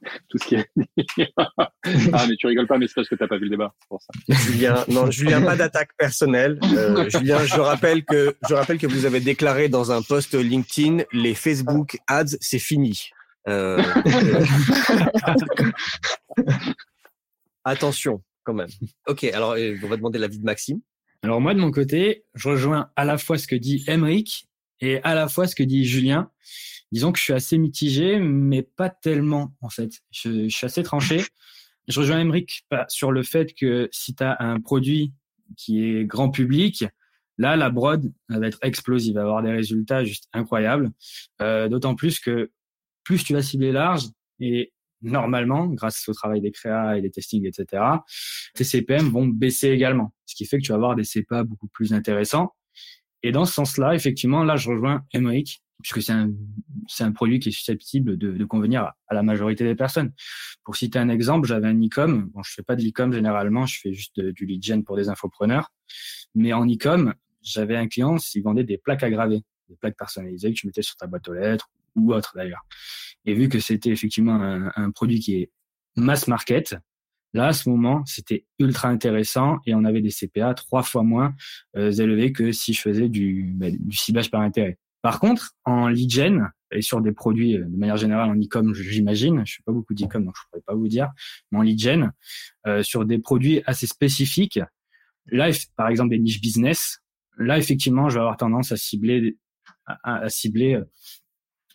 tout 0.28 0.38
ce 0.38 0.46
qui 0.46 0.54
est 0.54 0.68
ah, 1.36 2.26
mais 2.28 2.36
tu 2.36 2.46
rigoles 2.46 2.66
pas, 2.66 2.78
mais 2.78 2.86
c'est 2.86 2.94
parce 2.94 3.08
que 3.08 3.14
t'as 3.14 3.26
pas 3.26 3.36
vu 3.36 3.44
le 3.44 3.50
débat. 3.50 3.74
Pour 3.88 4.00
ça. 4.00 4.08
Julien, 4.28 4.84
non, 4.88 5.10
Julien, 5.10 5.42
pas 5.42 5.56
d'attaque 5.56 5.90
personnelle. 5.96 6.58
Euh, 6.62 7.08
Julien, 7.18 7.44
je 7.44 7.60
rappelle 7.60 8.04
que 8.04 8.36
je 8.48 8.54
rappelle 8.54 8.78
que 8.78 8.86
vous 8.86 9.06
avez 9.06 9.20
déclaré 9.20 9.68
dans 9.68 9.90
un 9.92 10.02
post 10.02 10.34
LinkedIn 10.34 11.04
les 11.12 11.34
Facebook 11.34 11.98
ads, 12.06 12.36
c'est 12.40 12.58
fini. 12.58 13.10
Euh, 13.48 13.82
Attention, 17.64 18.22
quand 18.44 18.54
même. 18.54 18.68
Ok, 19.06 19.24
alors 19.24 19.56
on 19.82 19.88
va 19.88 19.96
demander 19.96 20.18
l'avis 20.18 20.38
de 20.38 20.44
Maxime. 20.44 20.80
Alors 21.22 21.40
moi, 21.40 21.54
de 21.54 21.60
mon 21.60 21.70
côté, 21.70 22.24
je 22.34 22.48
rejoins 22.48 22.90
à 22.96 23.04
la 23.04 23.18
fois 23.18 23.38
ce 23.38 23.46
que 23.46 23.56
dit 23.56 23.84
Emeric 23.86 24.48
et 24.80 25.02
à 25.02 25.14
la 25.14 25.28
fois 25.28 25.46
ce 25.46 25.54
que 25.54 25.62
dit 25.62 25.84
Julien 25.84 26.30
disons 26.92 27.12
que 27.12 27.18
je 27.18 27.24
suis 27.24 27.32
assez 27.32 27.58
mitigé, 27.58 28.18
mais 28.18 28.62
pas 28.62 28.90
tellement 28.90 29.54
en 29.60 29.68
fait. 29.68 30.00
Je, 30.10 30.48
suis 30.48 30.66
assez 30.66 30.82
tranché. 30.82 31.22
Je 31.86 32.00
rejoins 32.00 32.20
Emric 32.20 32.66
sur 32.88 33.12
le 33.12 33.22
fait 33.22 33.54
que 33.54 33.88
si 33.92 34.14
tu 34.14 34.22
as 34.22 34.36
un 34.40 34.60
produit 34.60 35.12
qui 35.56 35.84
est 35.84 36.04
grand 36.04 36.30
public, 36.30 36.84
là, 37.38 37.56
la 37.56 37.70
broad 37.70 38.12
va 38.28 38.46
être 38.46 38.58
explosive, 38.62 39.14
va 39.14 39.22
avoir 39.22 39.42
des 39.42 39.52
résultats 39.52 40.04
juste 40.04 40.28
incroyables. 40.32 40.90
Euh, 41.40 41.68
D'autant 41.68 41.94
plus 41.94 42.20
que 42.20 42.50
plus 43.04 43.24
tu 43.24 43.32
vas 43.32 43.42
cibler 43.42 43.72
large, 43.72 44.08
et 44.38 44.72
normalement, 45.02 45.66
grâce 45.66 46.08
au 46.08 46.12
travail 46.12 46.40
des 46.40 46.50
créas 46.50 46.96
et 46.96 47.02
des 47.02 47.10
testings, 47.10 47.46
etc., 47.46 47.82
tes 48.54 48.64
CPM 48.64 49.08
vont 49.08 49.26
baisser 49.26 49.68
également. 49.68 50.12
Ce 50.26 50.34
qui 50.34 50.44
fait 50.44 50.58
que 50.58 50.62
tu 50.62 50.70
vas 50.70 50.76
avoir 50.76 50.96
des 50.96 51.04
CPA 51.04 51.44
beaucoup 51.44 51.68
plus 51.68 51.92
intéressants. 51.92 52.54
Et 53.22 53.32
dans 53.32 53.44
ce 53.44 53.54
sens-là, 53.54 53.94
effectivement, 53.94 54.44
là, 54.44 54.56
je 54.56 54.70
rejoins 54.70 55.04
Emric 55.12 55.62
puisque 55.82 56.02
c'est 56.02 56.12
un, 56.12 56.30
c'est 56.88 57.04
un 57.04 57.12
produit 57.12 57.38
qui 57.38 57.50
est 57.50 57.52
susceptible 57.52 58.18
de, 58.18 58.32
de 58.32 58.44
convenir 58.44 58.82
à, 58.82 59.14
la 59.14 59.22
majorité 59.22 59.64
des 59.64 59.74
personnes. 59.74 60.12
Pour 60.64 60.76
citer 60.76 60.98
un 60.98 61.08
exemple, 61.08 61.46
j'avais 61.46 61.68
un 61.68 61.80
e-com. 61.80 62.30
Bon, 62.34 62.42
je 62.42 62.52
fais 62.52 62.62
pas 62.62 62.74
de 62.74 62.82
l'e-com 62.82 63.12
généralement, 63.12 63.66
je 63.66 63.78
fais 63.80 63.92
juste 63.92 64.20
du 64.20 64.46
lead 64.46 64.62
gen 64.62 64.84
pour 64.84 64.96
des 64.96 65.08
infopreneurs. 65.08 65.72
Mais 66.34 66.52
en 66.52 66.66
e-com, 66.66 67.14
j'avais 67.42 67.76
un 67.76 67.86
client, 67.86 68.16
il 68.34 68.42
vendait 68.42 68.64
des 68.64 68.78
plaques 68.78 69.02
à 69.02 69.10
graver, 69.10 69.42
des 69.68 69.76
plaques 69.76 69.96
personnalisées 69.96 70.52
que 70.52 70.58
tu 70.58 70.66
mettais 70.66 70.82
sur 70.82 70.96
ta 70.96 71.06
boîte 71.06 71.28
aux 71.28 71.34
lettres 71.34 71.70
ou 71.98 72.12
autre 72.12 72.32
d'ailleurs. 72.36 72.64
Et 73.24 73.34
vu 73.34 73.48
que 73.48 73.60
c'était 73.60 73.90
effectivement 73.90 74.40
un, 74.74 74.90
produit 74.90 75.20
qui 75.20 75.36
est 75.36 75.50
mass 75.96 76.28
market, 76.28 76.76
Là, 77.34 77.48
à 77.48 77.52
ce 77.52 77.68
moment, 77.68 78.02
c'était 78.06 78.46
ultra 78.58 78.88
intéressant 78.88 79.58
et 79.66 79.74
on 79.74 79.84
avait 79.84 80.00
des 80.00 80.10
CPA 80.10 80.54
trois 80.54 80.82
fois 80.82 81.02
moins 81.02 81.34
euh, 81.76 81.92
élevés 81.92 82.32
que 82.32 82.52
si 82.52 82.72
je 82.72 82.80
faisais 82.80 83.08
du, 83.08 83.52
bah, 83.54 83.66
du 83.70 83.96
ciblage 83.96 84.30
par 84.30 84.40
intérêt. 84.40 84.78
Par 85.02 85.20
contre, 85.20 85.52
en 85.64 85.88
lead 85.88 86.10
gen 86.10 86.50
et 86.70 86.82
sur 86.82 87.00
des 87.00 87.12
produits 87.12 87.56
euh, 87.56 87.64
de 87.64 87.76
manière 87.76 87.98
générale 87.98 88.30
en 88.30 88.34
e-com, 88.34 88.74
j'imagine, 88.74 89.42
je 89.46 89.56
fais 89.56 89.62
pas 89.64 89.72
beaucoup 89.72 89.94
d'e-com 89.94 90.24
donc 90.24 90.34
je 90.36 90.42
pourrais 90.48 90.62
pas 90.62 90.74
vous 90.74 90.88
dire, 90.88 91.10
mais 91.50 91.58
en 91.58 91.62
lead 91.62 91.78
gen, 91.78 92.12
euh, 92.66 92.82
sur 92.82 93.04
des 93.04 93.18
produits 93.18 93.62
assez 93.66 93.86
spécifiques, 93.86 94.60
là, 95.26 95.50
par 95.76 95.88
exemple 95.88 96.10
des 96.10 96.18
niches 96.18 96.40
business, 96.40 97.00
là 97.36 97.58
effectivement, 97.58 98.08
je 98.08 98.14
vais 98.14 98.20
avoir 98.20 98.38
tendance 98.38 98.72
à 98.72 98.76
cibler, 98.76 99.36
à, 99.86 100.28
cibler 100.28 100.80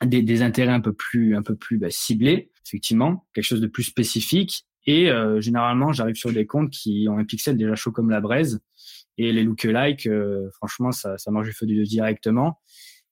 des, 0.06 0.42
intérêts 0.42 0.72
un 0.72 0.80
peu 0.80 0.94
plus, 0.94 1.36
un 1.36 1.42
peu 1.42 1.56
plus 1.56 1.78
bah, 1.78 1.90
ciblés, 1.90 2.52
effectivement, 2.66 3.28
quelque 3.34 3.46
chose 3.46 3.62
de 3.62 3.68
plus 3.68 3.84
spécifique. 3.84 4.66
Et 4.86 5.10
euh, 5.10 5.40
généralement, 5.40 5.94
j'arrive 5.94 6.16
sur 6.16 6.32
des 6.32 6.46
comptes 6.46 6.70
qui 6.70 7.08
ont 7.10 7.18
un 7.18 7.26
pixel 7.26 7.58
déjà 7.58 7.76
chaud 7.76 7.92
comme 7.92 8.10
la 8.10 8.22
braise. 8.22 8.62
Et 9.18 9.32
les 9.32 9.44
lookalike, 9.44 10.08
euh, 10.08 10.50
franchement, 10.52 10.92
ça, 10.92 11.18
ça 11.18 11.32
marche 11.32 11.48
du 11.48 11.54
feu 11.54 11.66
du 11.66 11.84
directement. 11.84 12.60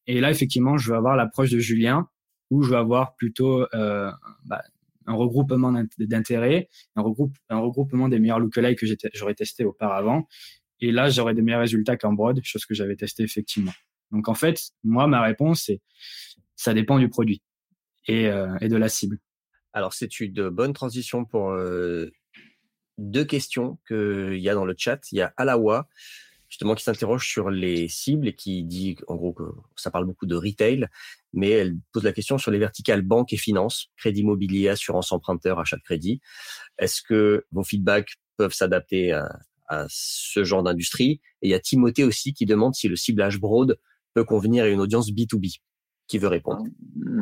Et 0.08 0.20
là, 0.20 0.32
effectivement, 0.32 0.78
je 0.78 0.92
vais 0.92 0.98
avoir 0.98 1.16
l'approche 1.16 1.52
de 1.52 1.60
Julien, 1.60 2.10
où 2.50 2.64
je 2.64 2.72
vais 2.72 2.78
avoir 2.78 3.16
plutôt 3.16 3.66
euh, 3.74 4.12
bah, 4.46 4.64
un 5.06 5.14
regroupement 5.14 5.72
d'intérêts, 6.00 6.70
un, 6.96 7.04
un 7.50 7.58
regroupement 7.60 8.10
des 8.10 8.20
meilleurs 8.20 8.40
lookalikes 8.40 8.80
que 8.80 8.86
j'aurais 9.14 9.36
testé 9.36 9.64
auparavant. 9.64 10.28
Et 10.80 10.92
là, 10.92 11.10
j'aurais 11.10 11.36
des 11.36 11.42
meilleurs 11.42 11.62
résultats 11.62 11.96
qu'en 11.96 12.14
broad, 12.14 12.40
chose 12.44 12.66
que 12.66 12.74
j'avais 12.74 12.96
testé 12.96 13.24
effectivement. 13.24 13.74
Donc 14.12 14.28
en 14.28 14.34
fait, 14.34 14.72
moi, 14.84 15.08
ma 15.08 15.22
réponse, 15.22 15.64
c'est 15.66 15.82
ça 16.62 16.76
dépend 16.76 17.00
du 17.00 17.10
produit 17.10 17.42
et, 18.08 18.28
euh, 18.28 18.56
et 18.62 18.68
de 18.68 18.78
la 18.78 18.88
cible. 18.88 19.18
Alors, 19.74 19.94
c'est 19.94 20.20
une 20.20 20.50
bonne 20.50 20.74
transition 20.74 21.26
pour 21.26 21.56
deux 22.98 23.26
questions 23.26 23.80
qu'il 23.88 24.38
y 24.38 24.50
a 24.50 24.54
dans 24.54 24.66
le 24.66 24.76
chat. 24.78 25.00
Il 25.12 25.18
y 25.18 25.22
a 25.22 25.34
Alawa, 25.38 25.88
justement, 26.50 26.76
qui 26.76 26.84
s'interroge 26.84 27.28
sur 27.28 27.50
les 27.50 27.88
cibles 27.88 28.28
et 28.28 28.36
qui 28.36 28.64
dit, 28.64 28.98
en 29.08 29.16
gros, 29.16 29.34
que 29.34 29.44
ça 29.76 29.90
parle 29.90 30.06
beaucoup 30.06 30.28
de 30.28 30.36
retail, 30.36 30.88
mais 31.34 31.50
elle 31.50 31.78
pose 31.94 32.04
la 32.04 32.14
question 32.14 32.38
sur 32.38 32.52
les 32.52 32.60
verticales 32.60 33.02
banque 33.02 33.34
et 33.34 33.38
finance, 33.38 33.88
crédit 33.98 34.22
immobilier, 34.22 34.68
assurance 34.68 35.12
emprunteur, 35.12 35.60
achat 35.60 35.78
de 35.78 35.84
crédit. 35.84 36.22
Est-ce 36.78 37.02
que 37.02 37.46
vos 37.52 37.64
feedbacks 37.64 38.18
peuvent 38.38 38.54
s'adapter 38.54 39.14
à, 39.14 39.40
à 39.68 39.86
ce 39.90 40.44
genre 40.44 40.62
d'industrie? 40.62 41.22
Et 41.42 41.48
il 41.48 41.50
y 41.50 41.56
a 41.56 41.60
Timothée 41.60 42.04
aussi 42.04 42.34
qui 42.34 42.46
demande 42.46 42.76
si 42.76 42.88
le 42.88 42.98
ciblage 42.98 43.40
broad 43.40 43.80
peut 44.14 44.26
convenir 44.26 44.66
à 44.66 44.68
une 44.68 44.82
audience 44.82 45.10
B2B. 45.10 45.62
Qui 46.12 46.18
veut 46.18 46.28
répondre 46.28 46.66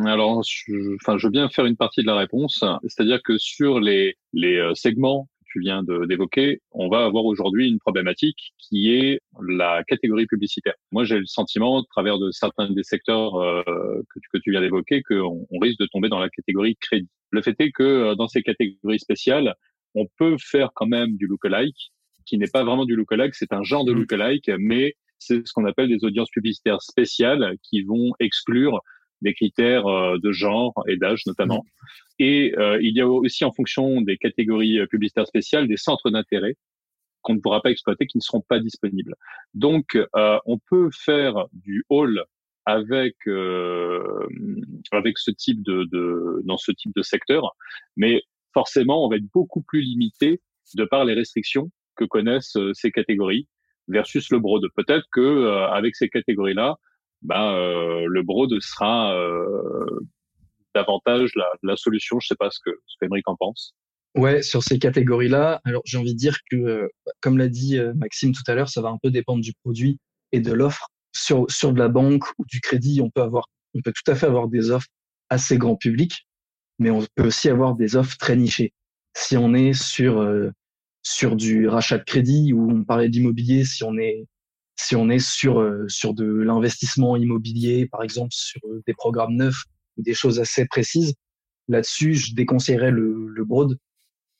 Alors, 0.07 0.41
je, 0.41 0.95
enfin, 0.95 1.19
je 1.19 1.27
veux 1.27 1.31
bien 1.31 1.47
faire 1.47 1.67
une 1.67 1.75
partie 1.75 2.01
de 2.01 2.07
la 2.07 2.15
réponse, 2.15 2.65
c'est-à-dire 2.87 3.21
que 3.21 3.37
sur 3.37 3.79
les, 3.79 4.15
les 4.33 4.57
euh, 4.57 4.73
segments 4.73 5.29
que 5.41 5.45
tu 5.51 5.59
viens 5.59 5.83
d'évoquer, 5.83 6.63
on 6.71 6.89
va 6.89 7.05
avoir 7.05 7.25
aujourd'hui 7.25 7.69
une 7.69 7.77
problématique 7.77 8.51
qui 8.57 8.95
est 8.95 9.21
la 9.47 9.83
catégorie 9.83 10.25
publicitaire. 10.25 10.73
Moi, 10.91 11.03
j'ai 11.03 11.19
le 11.19 11.27
sentiment, 11.27 11.81
à 11.81 11.83
travers 11.91 12.17
de 12.17 12.31
certains 12.31 12.71
des 12.71 12.81
secteurs 12.81 13.35
euh, 13.35 13.61
que, 14.11 14.19
tu, 14.19 14.27
que 14.33 14.39
tu 14.39 14.49
viens 14.49 14.61
d'évoquer, 14.61 15.03
qu'on 15.03 15.45
on 15.51 15.59
risque 15.59 15.79
de 15.79 15.85
tomber 15.85 16.09
dans 16.09 16.17
la 16.17 16.29
catégorie 16.29 16.75
crédit. 16.77 17.11
Le 17.29 17.43
fait 17.43 17.55
est 17.59 17.69
que 17.69 17.83
euh, 17.83 18.15
dans 18.15 18.27
ces 18.27 18.41
catégories 18.41 18.99
spéciales, 18.99 19.53
on 19.93 20.07
peut 20.17 20.37
faire 20.39 20.71
quand 20.73 20.87
même 20.87 21.15
du 21.15 21.27
lookalike, 21.27 21.91
qui 22.25 22.39
n'est 22.39 22.47
pas 22.47 22.63
vraiment 22.63 22.85
du 22.85 22.95
lookalike, 22.95 23.35
c'est 23.35 23.53
un 23.53 23.61
genre 23.61 23.85
de 23.85 23.93
mmh. 23.93 23.99
lookalike, 23.99 24.51
mais 24.57 24.95
c'est 25.19 25.45
ce 25.45 25.53
qu'on 25.53 25.65
appelle 25.65 25.89
des 25.89 26.03
audiences 26.03 26.31
publicitaires 26.31 26.81
spéciales 26.81 27.55
qui 27.61 27.83
vont 27.83 28.13
exclure 28.19 28.81
des 29.21 29.33
critères 29.33 29.85
euh, 29.87 30.17
de 30.17 30.31
genre 30.31 30.73
et 30.87 30.97
d'âge 30.97 31.25
notamment. 31.25 31.65
Et 32.19 32.53
euh, 32.57 32.79
il 32.81 32.95
y 32.95 33.01
a 33.01 33.07
aussi 33.07 33.43
en 33.45 33.51
fonction 33.51 34.01
des 34.01 34.17
catégories 34.17 34.79
euh, 34.79 34.87
publicitaires 34.87 35.27
spéciales 35.27 35.67
des 35.67 35.77
centres 35.77 36.09
d'intérêt 36.09 36.55
qu'on 37.21 37.35
ne 37.35 37.39
pourra 37.39 37.61
pas 37.61 37.69
exploiter, 37.69 38.07
qui 38.07 38.17
ne 38.17 38.21
seront 38.21 38.41
pas 38.41 38.59
disponibles. 38.59 39.13
Donc, 39.53 39.97
on 40.13 40.57
peut 40.69 40.89
faire 40.89 41.47
du 41.51 41.83
hall 41.89 42.23
avec 42.65 43.17
avec 44.91 45.17
ce 45.17 45.29
type 45.31 45.61
de, 45.61 45.83
de 45.91 46.41
dans 46.45 46.55
ce 46.55 46.71
type 46.71 46.95
de 46.95 47.01
secteur, 47.01 47.57
mais 47.97 48.23
forcément, 48.53 49.05
on 49.05 49.09
va 49.09 49.17
être 49.17 49.29
beaucoup 49.33 49.61
plus 49.61 49.81
limité 49.81 50.39
de 50.75 50.85
par 50.85 51.03
les 51.03 51.13
restrictions 51.13 51.69
que 51.97 52.05
connaissent 52.05 52.57
ces 52.71 52.89
catégories 52.89 53.49
versus 53.89 54.29
le 54.29 54.39
broad. 54.39 54.63
Peut-être 54.75 55.05
que 55.11 55.19
euh, 55.19 55.67
avec 55.69 55.95
ces 55.95 56.09
catégories-là, 56.09 56.75
ben, 57.21 57.53
euh, 57.53 58.05
le 58.07 58.23
broad 58.23 58.51
sera 58.61 59.13
euh, 59.15 59.85
davantage 60.73 61.31
la, 61.35 61.47
la, 61.63 61.75
solution. 61.75 62.19
Je 62.19 62.27
sais 62.27 62.35
pas 62.35 62.49
ce 62.49 62.59
que 62.63 62.71
ce 62.85 63.05
en 63.25 63.35
pense. 63.35 63.73
Ouais, 64.15 64.41
sur 64.41 64.63
ces 64.63 64.79
catégories-là, 64.79 65.61
alors 65.65 65.81
j'ai 65.85 65.97
envie 65.97 66.13
de 66.13 66.19
dire 66.19 66.37
que, 66.49 66.89
comme 67.21 67.37
l'a 67.37 67.47
dit 67.47 67.79
Maxime 67.95 68.31
tout 68.31 68.49
à 68.49 68.55
l'heure, 68.55 68.69
ça 68.69 68.81
va 68.81 68.89
un 68.89 68.97
peu 69.01 69.11
dépendre 69.11 69.41
du 69.41 69.53
produit 69.63 69.99
et 70.31 70.39
de 70.39 70.51
l'offre. 70.51 70.87
Sur 71.11 71.49
sur 71.49 71.73
de 71.73 71.79
la 71.79 71.89
banque 71.89 72.23
ou 72.37 72.45
du 72.45 72.61
crédit, 72.61 73.01
on 73.01 73.09
peut 73.09 73.21
avoir, 73.21 73.45
on 73.75 73.81
peut 73.81 73.91
tout 73.91 74.11
à 74.11 74.15
fait 74.15 74.25
avoir 74.25 74.47
des 74.47 74.71
offres 74.71 74.87
assez 75.29 75.57
grand 75.57 75.75
public, 75.75 76.27
mais 76.79 76.89
on 76.89 77.05
peut 77.15 77.27
aussi 77.27 77.49
avoir 77.49 77.75
des 77.75 77.95
offres 77.95 78.17
très 78.17 78.35
nichées. 78.35 78.73
Si 79.15 79.37
on 79.37 79.53
est 79.53 79.73
sur 79.73 80.21
sur 81.01 81.35
du 81.35 81.67
rachat 81.67 81.97
de 81.97 82.03
crédit 82.03 82.53
ou 82.53 82.69
on 82.69 82.83
parlait 82.83 83.09
d'immobilier 83.09 83.65
si 83.65 83.83
on 83.83 83.97
est 83.97 84.25
si 84.75 84.95
on 84.95 85.09
est 85.09 85.19
sur 85.19 85.59
euh, 85.59 85.85
sur 85.87 86.13
de 86.13 86.25
l'investissement 86.25 87.17
immobilier 87.17 87.87
par 87.87 88.03
exemple 88.03 88.31
sur 88.31 88.61
euh, 88.65 88.81
des 88.87 88.93
programmes 88.93 89.35
neufs 89.35 89.63
ou 89.97 90.03
des 90.03 90.13
choses 90.13 90.39
assez 90.39 90.65
précises 90.65 91.13
là-dessus 91.67 92.15
je 92.15 92.35
déconseillerais 92.35 92.91
le, 92.91 93.27
le 93.27 93.45
broad 93.45 93.77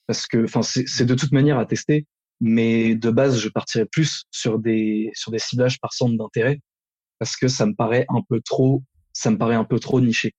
parce 0.08 0.28
que 0.28 0.44
enfin 0.44 0.62
c'est 0.64 1.06
de 1.06 1.16
toute 1.16 1.32
manière 1.32 1.60
à 1.60 1.66
tester 1.66 2.06
mais 2.42 2.96
de 2.96 3.10
base 3.10 3.40
je 3.40 3.50
partirais 3.50 3.86
plus 3.86 4.24
sur 4.32 4.60
des 4.60 5.12
sur 5.14 5.32
des 5.32 5.40
ciblages 5.40 5.80
par 5.80 5.94
centre 5.94 6.18
d'intérêt 6.18 6.60
parce 7.20 7.36
que 7.36 7.48
ça 7.48 7.66
me 7.66 7.74
paraît 7.74 8.06
un 8.10 8.22
peu 8.28 8.42
trop 8.42 8.84
ça 9.14 9.32
me 9.32 9.38
paraît 9.38 9.56
un 9.56 9.66
peu 9.66 9.80
trop 9.80 10.00
niché. 10.00 10.34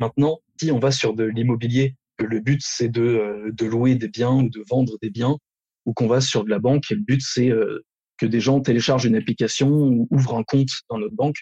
Maintenant 0.00 0.38
si 0.60 0.70
on 0.70 0.78
va 0.78 0.90
sur 0.90 1.14
de 1.14 1.24
l'immobilier 1.24 1.96
que 2.16 2.24
le 2.24 2.40
but 2.40 2.60
c'est 2.64 2.88
de, 2.88 3.02
euh, 3.02 3.50
de 3.52 3.66
louer 3.66 3.94
des 3.94 4.08
biens 4.08 4.34
ou 4.34 4.48
de 4.48 4.62
vendre 4.68 4.98
des 5.00 5.10
biens 5.10 5.38
ou 5.86 5.94
qu'on 5.94 6.08
va 6.08 6.20
sur 6.20 6.44
de 6.44 6.50
la 6.50 6.58
banque 6.58 6.90
et 6.90 6.94
le 6.94 7.00
but 7.00 7.22
c'est 7.22 7.50
euh, 7.50 7.84
que 8.18 8.26
des 8.26 8.40
gens 8.40 8.60
téléchargent 8.60 9.06
une 9.06 9.16
application 9.16 9.70
ou 9.70 10.08
ouvrent 10.10 10.36
un 10.36 10.42
compte 10.42 10.70
dans 10.90 10.98
notre 10.98 11.14
banque. 11.14 11.36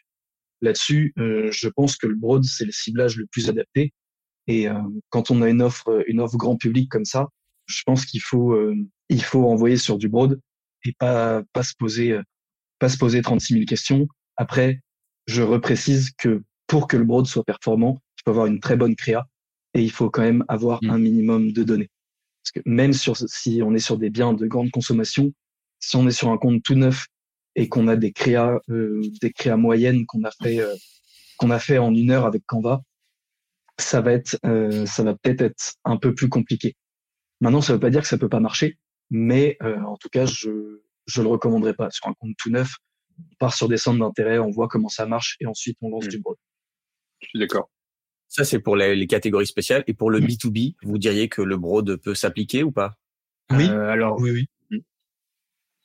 Là-dessus, 0.60 1.12
euh, 1.18 1.50
je 1.50 1.68
pense 1.68 1.96
que 1.96 2.06
le 2.06 2.14
broad 2.14 2.44
c'est 2.44 2.64
le 2.64 2.72
ciblage 2.72 3.16
le 3.16 3.26
plus 3.26 3.48
adapté. 3.48 3.92
Et 4.46 4.68
euh, 4.68 4.78
quand 5.08 5.30
on 5.30 5.42
a 5.42 5.48
une 5.48 5.62
offre, 5.62 6.04
une 6.06 6.20
offre 6.20 6.36
grand 6.36 6.56
public 6.56 6.90
comme 6.90 7.04
ça, 7.04 7.28
je 7.66 7.82
pense 7.86 8.04
qu'il 8.04 8.20
faut, 8.20 8.54
il 9.08 9.22
faut 9.22 9.48
envoyer 9.48 9.78
sur 9.78 9.96
du 9.96 10.10
broad 10.10 10.38
et 10.84 10.92
pas 10.98 11.42
pas 11.54 11.62
se 11.62 11.72
poser, 11.78 12.20
pas 12.78 12.90
se 12.90 12.98
poser 12.98 13.22
36 13.22 13.54
000 13.54 13.64
questions. 13.64 14.06
Après, 14.36 14.80
je 15.26 15.40
reprécise 15.40 16.10
que 16.18 16.42
pour 16.66 16.88
que 16.88 16.98
le 16.98 17.04
broad 17.04 17.24
soit 17.24 17.44
performant, 17.44 18.02
il 18.18 18.22
faut 18.24 18.30
avoir 18.32 18.46
une 18.46 18.60
très 18.60 18.76
bonne 18.76 18.96
créa 18.96 19.26
et 19.72 19.82
il 19.82 19.90
faut 19.90 20.10
quand 20.10 20.22
même 20.22 20.44
avoir 20.48 20.82
mmh. 20.82 20.90
un 20.90 20.98
minimum 20.98 21.52
de 21.52 21.62
données. 21.62 21.88
Parce 22.44 22.52
que 22.52 22.68
même 22.68 22.92
sur, 22.92 23.16
si 23.16 23.62
on 23.64 23.74
est 23.74 23.78
sur 23.78 23.96
des 23.96 24.10
biens 24.10 24.34
de 24.34 24.46
grande 24.46 24.70
consommation, 24.70 25.32
si 25.80 25.96
on 25.96 26.06
est 26.06 26.12
sur 26.12 26.28
un 26.28 26.36
compte 26.36 26.62
tout 26.62 26.74
neuf 26.74 27.06
et 27.56 27.70
qu'on 27.70 27.88
a 27.88 27.96
des 27.96 28.12
créas, 28.12 28.60
euh, 28.68 29.00
des 29.22 29.32
créas 29.32 29.56
moyennes 29.56 30.04
qu'on 30.04 30.22
a 30.24 30.30
fait, 30.42 30.60
euh, 30.60 30.74
qu'on 31.38 31.50
a 31.50 31.58
fait 31.58 31.78
en 31.78 31.94
une 31.94 32.10
heure 32.10 32.26
avec 32.26 32.44
Canva, 32.44 32.82
ça 33.78 34.02
va 34.02 34.12
être, 34.12 34.38
euh, 34.44 34.84
ça 34.84 35.02
va 35.02 35.14
peut-être 35.14 35.40
être 35.40 35.74
un 35.84 35.96
peu 35.96 36.14
plus 36.14 36.28
compliqué. 36.28 36.76
Maintenant, 37.40 37.62
ça 37.62 37.72
veut 37.72 37.80
pas 37.80 37.90
dire 37.90 38.02
que 38.02 38.08
ça 38.08 38.18
peut 38.18 38.28
pas 38.28 38.40
marcher, 38.40 38.78
mais 39.10 39.56
en 39.62 39.96
tout 39.96 40.08
cas, 40.08 40.26
je 40.26 40.80
je 41.06 41.22
le 41.22 41.28
recommanderais 41.28 41.74
pas 41.74 41.90
sur 41.90 42.06
un 42.08 42.14
compte 42.14 42.34
tout 42.38 42.50
neuf. 42.50 42.76
On 43.18 43.34
part 43.38 43.54
sur 43.54 43.68
des 43.68 43.76
centres 43.76 43.98
d'intérêt, 43.98 44.38
on 44.38 44.50
voit 44.50 44.68
comment 44.68 44.88
ça 44.88 45.06
marche 45.06 45.36
et 45.40 45.46
ensuite 45.46 45.76
on 45.82 45.90
lance 45.90 46.06
mmh. 46.06 46.08
du 46.08 46.18
broad. 46.18 46.36
Je 47.20 47.28
suis 47.28 47.38
d'accord. 47.38 47.70
Ça, 48.34 48.42
c'est 48.42 48.58
pour 48.58 48.74
les, 48.74 49.06
catégories 49.06 49.46
spéciales. 49.46 49.84
Et 49.86 49.94
pour 49.94 50.10
le 50.10 50.18
B2B, 50.18 50.74
vous 50.82 50.98
diriez 50.98 51.28
que 51.28 51.40
le 51.40 51.56
broad 51.56 51.94
peut 51.96 52.16
s'appliquer 52.16 52.64
ou 52.64 52.72
pas? 52.72 52.98
Oui. 53.52 53.68
Euh, 53.70 53.90
alors, 53.90 54.18
oui, 54.20 54.30
oui. 54.32 54.48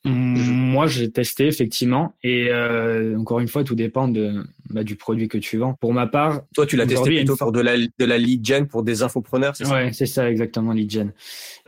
Mm. 0.03 0.72
Moi, 0.72 0.88
j'ai 0.88 1.12
testé 1.12 1.46
effectivement, 1.46 2.15
et 2.24 2.48
euh, 2.50 3.20
encore 3.20 3.39
une 3.39 3.50
fois, 3.50 3.63
tout 3.63 3.75
dépend 3.75 4.08
de 4.08 4.46
bah, 4.70 4.84
du 4.84 4.96
produit 4.96 5.27
que 5.27 5.38
tu 5.38 5.58
vends. 5.58 5.75
Pour 5.75 5.94
ma 5.94 6.08
part, 6.08 6.41
toi, 6.56 6.65
tu 6.65 6.75
l'as 6.75 6.88
testé 6.88 7.18
plutôt 7.18 7.36
pour 7.36 7.51
de 7.51 7.60
la 7.60 7.77
de 7.77 8.06
la 8.06 8.18
lead 8.18 8.44
gen 8.44 8.65
pour 8.65 8.82
des 8.82 9.03
infopreneurs, 9.03 9.56
c'est 9.56 9.65
ça? 9.65 9.74
Ouais, 9.74 9.94
c'est 9.94 10.06
ça 10.06 10.32
exactement 10.32 10.72
lead 10.72 10.89
gen. 10.89 11.13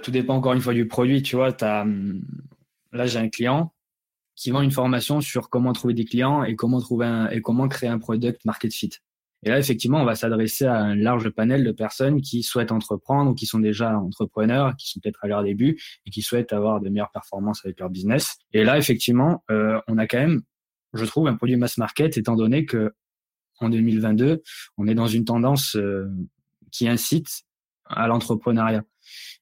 Tout 0.01 0.09
dépend 0.11 0.35
encore 0.35 0.53
une 0.53 0.61
fois 0.61 0.73
du 0.73 0.87
produit. 0.87 1.21
Tu 1.21 1.35
vois, 1.35 1.55
as, 1.61 1.81
hum, 1.81 2.21
là, 2.91 3.05
j'ai 3.05 3.19
un 3.19 3.29
client 3.29 3.73
qui 4.35 4.49
vend 4.49 4.61
une 4.61 4.71
formation 4.71 5.21
sur 5.21 5.49
comment 5.49 5.73
trouver 5.73 5.93
des 5.93 6.05
clients 6.05 6.43
et 6.43 6.55
comment 6.55 6.79
trouver 6.79 7.05
un, 7.05 7.29
et 7.29 7.41
comment 7.41 7.67
créer 7.67 7.89
un 7.89 7.99
product 7.99 8.45
market 8.45 8.73
fit. 8.73 8.91
Et 9.43 9.49
là, 9.49 9.57
effectivement, 9.57 10.01
on 10.01 10.05
va 10.05 10.15
s'adresser 10.15 10.65
à 10.65 10.75
un 10.75 10.95
large 10.95 11.29
panel 11.29 11.63
de 11.63 11.71
personnes 11.71 12.21
qui 12.21 12.43
souhaitent 12.43 12.71
entreprendre 12.71 13.31
ou 13.31 13.33
qui 13.33 13.45
sont 13.47 13.59
déjà 13.59 13.97
entrepreneurs, 13.97 14.75
qui 14.77 14.89
sont 14.89 14.99
peut-être 14.99 15.23
à 15.23 15.27
leur 15.27 15.43
début 15.43 15.81
et 16.05 16.11
qui 16.11 16.21
souhaitent 16.21 16.53
avoir 16.53 16.79
de 16.79 16.89
meilleures 16.89 17.11
performances 17.11 17.65
avec 17.65 17.79
leur 17.79 17.89
business. 17.89 18.37
Et 18.53 18.63
là, 18.63 18.77
effectivement, 18.77 19.43
euh, 19.49 19.79
on 19.87 19.97
a 19.97 20.05
quand 20.05 20.19
même, 20.19 20.41
je 20.93 21.05
trouve, 21.05 21.27
un 21.27 21.35
produit 21.35 21.55
mass 21.55 21.77
market, 21.77 22.17
étant 22.17 22.35
donné 22.35 22.65
que 22.65 22.93
en 23.59 23.69
2022, 23.69 24.41
on 24.77 24.87
est 24.87 24.95
dans 24.95 25.07
une 25.07 25.25
tendance 25.25 25.75
euh, 25.75 26.07
qui 26.71 26.87
incite 26.87 27.43
à 27.85 28.07
l'entrepreneuriat. 28.07 28.83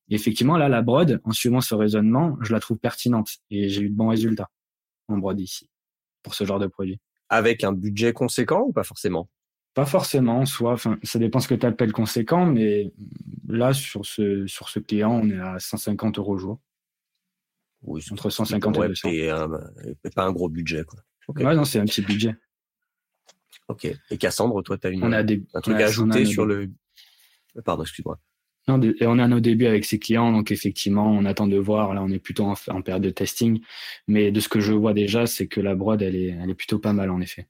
Effectivement, 0.09 0.57
là, 0.57 0.69
la 0.69 0.81
brode, 0.81 1.21
en 1.23 1.31
suivant 1.31 1.61
ce 1.61 1.75
raisonnement, 1.75 2.37
je 2.41 2.53
la 2.53 2.59
trouve 2.59 2.77
pertinente 2.77 3.37
et 3.51 3.69
j'ai 3.69 3.81
eu 3.81 3.89
de 3.89 3.95
bons 3.95 4.07
résultats 4.09 4.49
en 5.07 5.17
brode 5.17 5.39
ici 5.39 5.69
pour 6.23 6.33
ce 6.33 6.43
genre 6.45 6.59
de 6.59 6.67
produit. 6.67 6.99
Avec 7.29 7.63
un 7.63 7.73
budget 7.73 8.13
conséquent 8.13 8.61
ou 8.67 8.73
pas 8.73 8.83
forcément? 8.83 9.29
Pas 9.79 9.85
forcément, 9.85 10.45
soit, 10.45 10.73
enfin, 10.73 10.99
ça 11.03 11.19
dépend 11.19 11.39
ce 11.39 11.47
que 11.47 11.55
tu 11.55 11.65
appelles 11.65 11.93
conséquent, 11.93 12.45
mais 12.45 12.91
là, 13.47 13.71
sur 13.71 14.05
ce, 14.05 14.45
sur 14.45 14.67
ce 14.67 14.79
client, 14.79 15.21
on 15.23 15.29
est 15.29 15.39
à 15.39 15.57
150 15.57 16.17
euros 16.19 16.33
au 16.33 16.37
jour. 16.37 16.59
Oui, 17.83 18.03
entre 18.11 18.29
150 18.29 18.75
et 18.75 18.87
200. 18.89 19.09
Et, 19.09 19.29
pas 20.13 20.25
un 20.25 20.33
gros 20.33 20.49
budget, 20.49 20.83
quoi. 20.83 20.99
Ouais, 21.29 21.55
non, 21.55 21.63
c'est 21.63 21.79
un 21.79 21.85
petit 21.85 22.01
budget. 22.01 22.35
Ok. 23.69 23.87
Et 24.11 24.17
Cassandre, 24.17 24.61
toi, 24.63 24.77
tu 24.77 24.87
as 24.87 24.89
une, 24.89 25.01
on 25.01 25.13
a 25.13 25.23
des, 25.23 25.45
un 25.53 25.61
truc 25.61 25.75
à 25.75 25.85
ajouter 25.85 26.25
sur 26.25 26.45
le. 26.45 26.69
Pardon, 27.63 27.83
excuse-moi. 27.83 28.19
Non, 28.67 28.81
et 28.81 29.07
on 29.07 29.17
a 29.17 29.29
nos 29.29 29.39
débuts 29.39 29.67
avec 29.67 29.85
ces 29.85 29.97
clients, 29.97 30.33
donc 30.33 30.51
effectivement, 30.51 31.09
on 31.09 31.23
attend 31.23 31.47
de 31.47 31.57
voir. 31.57 31.93
Là, 31.93 32.03
on 32.03 32.09
est 32.09 32.19
plutôt 32.19 32.43
en, 32.43 32.55
en 32.67 32.81
période 32.81 33.03
de 33.03 33.11
testing, 33.11 33.61
mais 34.09 34.29
de 34.29 34.41
ce 34.41 34.49
que 34.49 34.59
je 34.59 34.73
vois 34.73 34.93
déjà, 34.93 35.25
c'est 35.25 35.47
que 35.47 35.61
la 35.61 35.73
brode, 35.73 36.01
elle 36.01 36.17
est, 36.17 36.37
elle 36.37 36.49
est 36.49 36.55
plutôt 36.55 36.79
pas 36.79 36.91
mal 36.91 37.11
en 37.11 37.21
effet. 37.21 37.47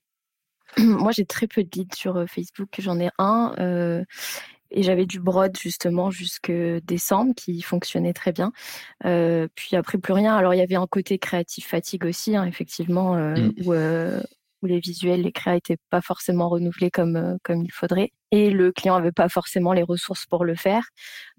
Moi, 0.77 1.11
j'ai 1.11 1.25
très 1.25 1.47
peu 1.47 1.63
de 1.63 1.69
leads 1.73 1.95
sur 1.95 2.17
euh, 2.17 2.25
Facebook. 2.25 2.69
J'en 2.79 2.99
ai 2.99 3.09
un. 3.17 3.53
Euh, 3.59 4.03
et 4.71 4.83
j'avais 4.83 5.05
du 5.05 5.19
broad 5.19 5.57
justement 5.57 6.11
jusque 6.11 6.51
décembre 6.51 7.33
qui 7.35 7.61
fonctionnait 7.61 8.13
très 8.13 8.31
bien. 8.31 8.51
Euh, 9.05 9.47
puis 9.55 9.75
après 9.75 9.97
plus 9.97 10.13
rien. 10.13 10.35
Alors 10.35 10.53
il 10.53 10.57
y 10.57 10.61
avait 10.61 10.75
un 10.75 10.87
côté 10.87 11.17
créatif 11.17 11.67
fatigue 11.67 12.05
aussi, 12.05 12.35
hein, 12.35 12.45
effectivement, 12.45 13.15
euh, 13.15 13.35
mmh. 13.35 13.53
où, 13.65 13.73
où, 14.61 14.65
les 14.65 14.79
visuels, 14.79 15.21
les 15.21 15.31
créas 15.31 15.55
n'étaient 15.55 15.77
pas 15.89 16.01
forcément 16.01 16.49
renouvelés 16.49 16.91
comme 16.91 17.37
comme 17.43 17.63
il 17.63 17.71
faudrait. 17.71 18.11
et 18.31 18.51
le 18.51 18.71
client 18.71 18.95
avait 18.95 19.11
pas 19.11 19.29
forcément 19.29 19.73
les 19.73 19.83
ressources 19.83 20.25
pour 20.27 20.45
le 20.45 20.55
faire. 20.55 20.83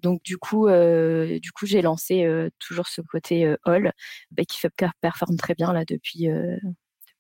Donc 0.01 0.23
du 0.25 0.37
coup, 0.37 0.69
du 0.69 1.53
coup, 1.53 1.67
j'ai 1.67 1.83
lancé 1.83 2.27
toujours 2.59 2.89
ce 2.89 3.01
côté 3.01 3.47
euh, 3.47 3.57
all 3.65 3.93
bah, 4.33 4.45
qui 4.45 4.59
fait 4.59 4.73
performe 5.01 5.37
très 5.37 5.55
bien 5.55 5.73
là 5.73 5.85
depuis 5.87 6.29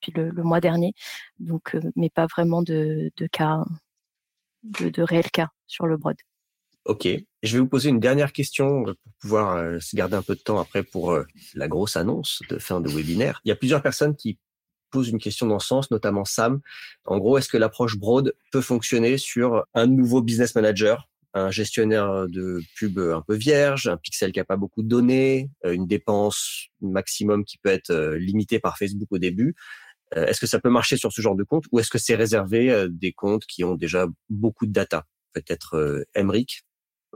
depuis 0.00 0.12
le, 0.20 0.42
mois 0.42 0.60
dernier. 0.60 0.92
Donc, 1.38 1.76
mais 1.96 2.10
pas 2.10 2.26
vraiment 2.26 2.62
de, 2.62 3.10
cas, 3.32 3.64
de, 4.62 4.88
de 4.88 5.02
réels 5.02 5.30
cas 5.30 5.48
sur 5.66 5.86
le 5.86 5.96
broad. 5.96 6.16
Ok, 6.86 7.06
je 7.42 7.52
vais 7.52 7.58
vous 7.58 7.68
poser 7.68 7.90
une 7.90 8.00
dernière 8.00 8.32
question 8.32 8.84
pour 8.84 8.94
pouvoir 9.20 9.82
se 9.82 9.94
garder 9.94 10.16
un 10.16 10.22
peu 10.22 10.34
de 10.34 10.40
temps 10.40 10.58
après 10.58 10.82
pour 10.82 11.14
la 11.54 11.68
grosse 11.68 11.96
annonce 11.96 12.40
de 12.48 12.58
fin 12.58 12.80
de 12.80 12.88
webinaire. 12.88 13.40
Il 13.44 13.50
y 13.50 13.52
a 13.52 13.56
plusieurs 13.56 13.82
personnes 13.82 14.16
qui 14.16 14.38
pose 14.90 15.08
une 15.10 15.18
question 15.18 15.46
dans 15.46 15.58
ce 15.58 15.68
sens, 15.68 15.90
notamment 15.90 16.24
Sam. 16.24 16.60
En 17.04 17.18
gros, 17.18 17.38
est-ce 17.38 17.48
que 17.48 17.58
l'approche 17.58 17.98
Broad 17.98 18.34
peut 18.50 18.62
fonctionner 18.62 19.18
sur 19.18 19.64
un 19.74 19.86
nouveau 19.86 20.22
business 20.22 20.54
manager 20.54 21.10
un 21.34 21.50
gestionnaire 21.50 22.26
de 22.28 22.60
pub 22.76 22.98
un 22.98 23.22
peu 23.22 23.36
vierge, 23.36 23.86
un 23.86 23.96
pixel 23.96 24.32
qui 24.32 24.40
a 24.40 24.44
pas 24.44 24.56
beaucoup 24.56 24.82
de 24.82 24.88
données, 24.88 25.50
euh, 25.64 25.72
une 25.72 25.86
dépense 25.86 26.66
maximum 26.80 27.44
qui 27.44 27.58
peut 27.58 27.70
être 27.70 27.90
euh, 27.90 28.18
limitée 28.18 28.58
par 28.58 28.78
Facebook 28.78 29.08
au 29.12 29.18
début. 29.18 29.54
Euh, 30.16 30.26
est-ce 30.26 30.40
que 30.40 30.46
ça 30.46 30.60
peut 30.60 30.70
marcher 30.70 30.96
sur 30.96 31.12
ce 31.12 31.20
genre 31.22 31.36
de 31.36 31.44
compte 31.44 31.64
ou 31.72 31.78
est-ce 31.78 31.90
que 31.90 31.98
c'est 31.98 32.16
réservé 32.16 32.86
des 32.90 33.12
comptes 33.12 33.46
qui 33.46 33.64
ont 33.64 33.74
déjà 33.74 34.06
beaucoup 34.28 34.66
de 34.66 34.72
data? 34.72 35.06
Peut-être 35.32 36.04
Emric 36.14 36.64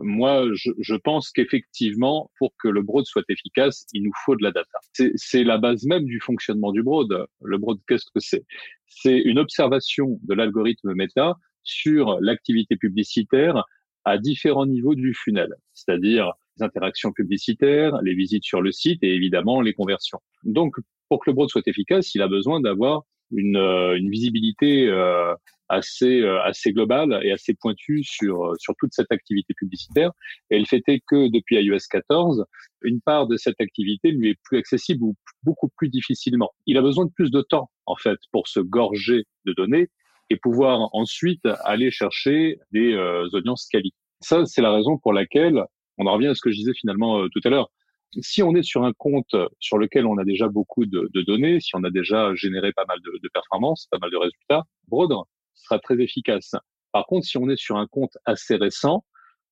moi, 0.01 0.45
je, 0.55 0.71
je 0.81 0.95
pense 0.95 1.31
qu'effectivement, 1.31 2.31
pour 2.39 2.53
que 2.59 2.69
le 2.69 2.83
broad 2.83 3.05
soit 3.05 3.23
efficace, 3.29 3.87
il 3.93 4.03
nous 4.03 4.13
faut 4.25 4.37
de 4.37 4.43
la 4.43 4.51
data. 4.51 4.79
C'est 5.15 5.45
la 5.45 5.59
base 5.59 5.85
même 5.85 6.05
du 6.05 6.21
fonctionnement 6.21 6.73
du 6.73 6.83
broad. 6.83 7.27
Le 7.43 7.59
broad, 7.59 7.79
qu'est-ce 7.87 8.07
que 8.07 8.21
c'est? 8.21 8.45
C'est 8.87 9.19
une 9.19 9.39
observation 9.39 10.19
de 10.23 10.35
l'algorithme 10.35 10.95
Meta 10.95 11.37
sur 11.63 12.19
l'activité 12.21 12.77
publicitaire 12.77 13.65
à 14.05 14.19
différents 14.19 14.67
niveaux 14.67 14.95
du 14.95 15.15
funnel, 15.15 15.55
c'est-à-dire 15.73 16.33
les 16.57 16.65
interactions 16.65 17.13
publicitaires, 17.13 18.01
les 18.03 18.15
visites 18.15 18.45
sur 18.45 18.61
le 18.61 18.71
site 18.71 19.03
et 19.03 19.15
évidemment 19.15 19.61
les 19.61 19.73
conversions. 19.73 20.21
Donc, 20.45 20.77
pour 21.15 21.23
que 21.23 21.31
le 21.31 21.35
broad 21.37 21.49
soit 21.49 21.63
efficace, 21.69 22.13
il 22.17 22.23
a 22.23 22.27
besoin 22.27 22.61
d'avoir 22.61 23.03
une, 23.31 23.57
euh, 23.57 23.97
une 23.97 24.11
visibilité 24.11 24.89
euh, 24.89 25.33
assez 25.69 26.23
euh, 26.23 26.43
assez 26.43 26.73
globale 26.73 27.21
et 27.23 27.31
assez 27.31 27.55
pointue 27.55 28.03
sur 28.03 28.47
euh, 28.47 28.55
sur 28.59 28.75
toute 28.81 28.93
cette 28.93 29.13
activité 29.13 29.55
publicitaire. 29.57 30.11
Et 30.51 30.59
le 30.59 30.65
fait 30.65 30.83
est 30.89 31.01
que 31.07 31.31
depuis 31.31 31.63
iOS 31.63 31.87
14, 31.89 32.45
une 32.83 33.01
part 33.01 33.29
de 33.29 33.37
cette 33.37 33.61
activité 33.61 34.11
lui 34.11 34.31
est 34.31 34.39
plus 34.43 34.59
accessible 34.59 35.05
ou 35.05 35.15
beaucoup 35.45 35.69
plus 35.77 35.89
difficilement. 35.89 36.51
Il 36.67 36.79
a 36.79 36.83
besoin 36.83 37.07
de 37.07 37.13
plus 37.15 37.31
de 37.31 37.43
temps 37.43 37.71
en 37.87 37.95
fait 37.95 38.19
pour 38.33 38.49
se 38.49 38.59
gorger 38.59 39.23
de 39.45 39.53
données 39.53 39.87
et 40.31 40.37
pouvoir 40.37 40.89
ensuite 40.93 41.47
aller 41.63 41.93
chercher 41.93 42.59
des 42.73 42.93
euh, 42.93 43.29
audiences 43.35 43.69
quali. 43.71 43.93
Ça, 44.21 44.45
c'est 44.47 44.63
la 44.63 44.73
raison 44.73 44.99
pour 44.99 45.13
laquelle 45.13 45.63
on 45.97 46.07
en 46.07 46.15
revient 46.15 46.27
à 46.29 46.35
ce 46.35 46.41
que 46.41 46.51
je 46.51 46.57
disais 46.57 46.75
finalement 46.75 47.29
tout 47.29 47.41
à 47.45 47.51
l'heure. 47.51 47.71
Si 48.21 48.43
on 48.43 48.55
est 48.55 48.63
sur 48.63 48.85
un 48.85 48.93
compte 48.93 49.35
sur 49.59 49.79
lequel 49.79 50.07
on 50.07 50.19
a 50.19 50.25
déjà 50.25 50.49
beaucoup 50.49 50.87
de, 50.87 51.11
de 51.13 51.23
données, 51.23 51.61
si 51.61 51.75
on 51.75 51.85
a 51.85 51.91
déjà 51.91 52.35
généré 52.35 52.73
pas 52.73 52.85
mal 52.87 52.99
de, 53.01 53.19
de 53.23 53.29
performances, 53.33 53.87
pas 53.91 53.99
mal 53.99 54.11
de 54.11 54.17
résultats, 54.17 54.65
Broad 54.89 55.13
sera 55.55 55.79
très 55.79 56.01
efficace. 56.01 56.53
Par 56.93 57.07
contre, 57.07 57.27
si 57.27 57.39
on 57.39 57.49
est 57.49 57.57
sur 57.57 57.77
un 57.77 57.87
compte 57.87 58.17
assez 58.25 58.57
récent, 58.57 59.05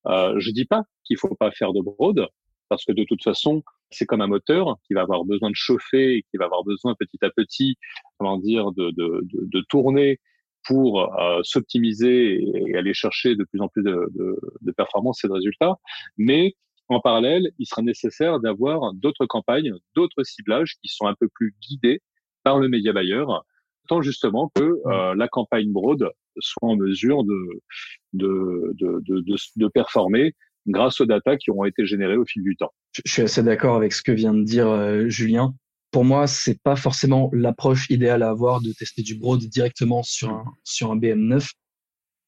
euh, 0.06 0.34
je 0.38 0.50
dis 0.50 0.64
pas 0.64 0.82
qu'il 1.04 1.16
faut 1.18 1.34
pas 1.34 1.50
faire 1.50 1.72
de 1.72 1.80
broad, 1.80 2.26
parce 2.68 2.84
que 2.84 2.92
de 2.92 3.04
toute 3.04 3.22
façon, 3.22 3.62
c'est 3.90 4.06
comme 4.06 4.20
un 4.20 4.26
moteur 4.26 4.76
qui 4.86 4.94
va 4.94 5.02
avoir 5.02 5.24
besoin 5.24 5.50
de 5.50 5.56
chauffer 5.56 6.16
et 6.16 6.22
qui 6.22 6.36
va 6.38 6.46
avoir 6.46 6.64
besoin 6.64 6.94
petit 6.94 7.18
à 7.22 7.30
petit, 7.30 7.76
comment 8.18 8.38
dire, 8.38 8.72
de, 8.72 8.90
de, 8.90 9.20
de, 9.24 9.40
de 9.44 9.60
tourner 9.68 10.20
pour 10.64 11.12
euh, 11.20 11.40
s'optimiser 11.42 12.42
et 12.42 12.76
aller 12.76 12.94
chercher 12.94 13.34
de 13.34 13.44
plus 13.44 13.60
en 13.60 13.68
plus 13.68 13.82
de, 13.82 14.08
de, 14.14 14.38
de 14.60 14.72
performances 14.72 15.24
et 15.24 15.28
de 15.28 15.32
résultats. 15.32 15.74
Mais 16.16 16.54
en 16.92 17.00
parallèle, 17.00 17.50
il 17.58 17.66
sera 17.66 17.82
nécessaire 17.82 18.40
d'avoir 18.40 18.92
d'autres 18.94 19.26
campagnes, 19.26 19.72
d'autres 19.94 20.22
ciblages 20.22 20.76
qui 20.82 20.88
sont 20.88 21.06
un 21.06 21.14
peu 21.14 21.28
plus 21.28 21.54
guidés 21.60 22.00
par 22.42 22.58
le 22.58 22.68
média 22.68 22.92
buyer 22.92 23.24
tant 23.88 24.02
justement 24.02 24.50
que 24.54 24.80
euh, 24.86 25.14
la 25.14 25.28
campagne 25.28 25.72
Broad 25.72 26.08
soit 26.38 26.68
en 26.68 26.76
mesure 26.76 27.24
de, 27.24 27.60
de, 28.12 28.72
de, 28.78 29.00
de, 29.04 29.36
de 29.56 29.68
performer 29.68 30.34
grâce 30.66 31.00
aux 31.00 31.06
datas 31.06 31.36
qui 31.36 31.50
auront 31.50 31.64
été 31.64 31.84
générées 31.86 32.16
au 32.16 32.24
fil 32.24 32.42
du 32.42 32.56
temps. 32.56 32.72
Je 33.04 33.10
suis 33.10 33.22
assez 33.22 33.42
d'accord 33.42 33.76
avec 33.76 33.92
ce 33.92 34.02
que 34.02 34.12
vient 34.12 34.34
de 34.34 34.44
dire 34.44 34.68
euh, 34.68 35.08
Julien. 35.08 35.54
Pour 35.90 36.04
moi, 36.04 36.26
c'est 36.26 36.62
pas 36.62 36.76
forcément 36.76 37.28
l'approche 37.32 37.90
idéale 37.90 38.22
à 38.22 38.30
avoir 38.30 38.62
de 38.62 38.72
tester 38.72 39.02
du 39.02 39.16
broad 39.16 39.40
directement 39.40 40.02
sur 40.02 40.30
un, 40.30 40.44
sur 40.64 40.90
un 40.90 40.96
BM9. 40.96 41.50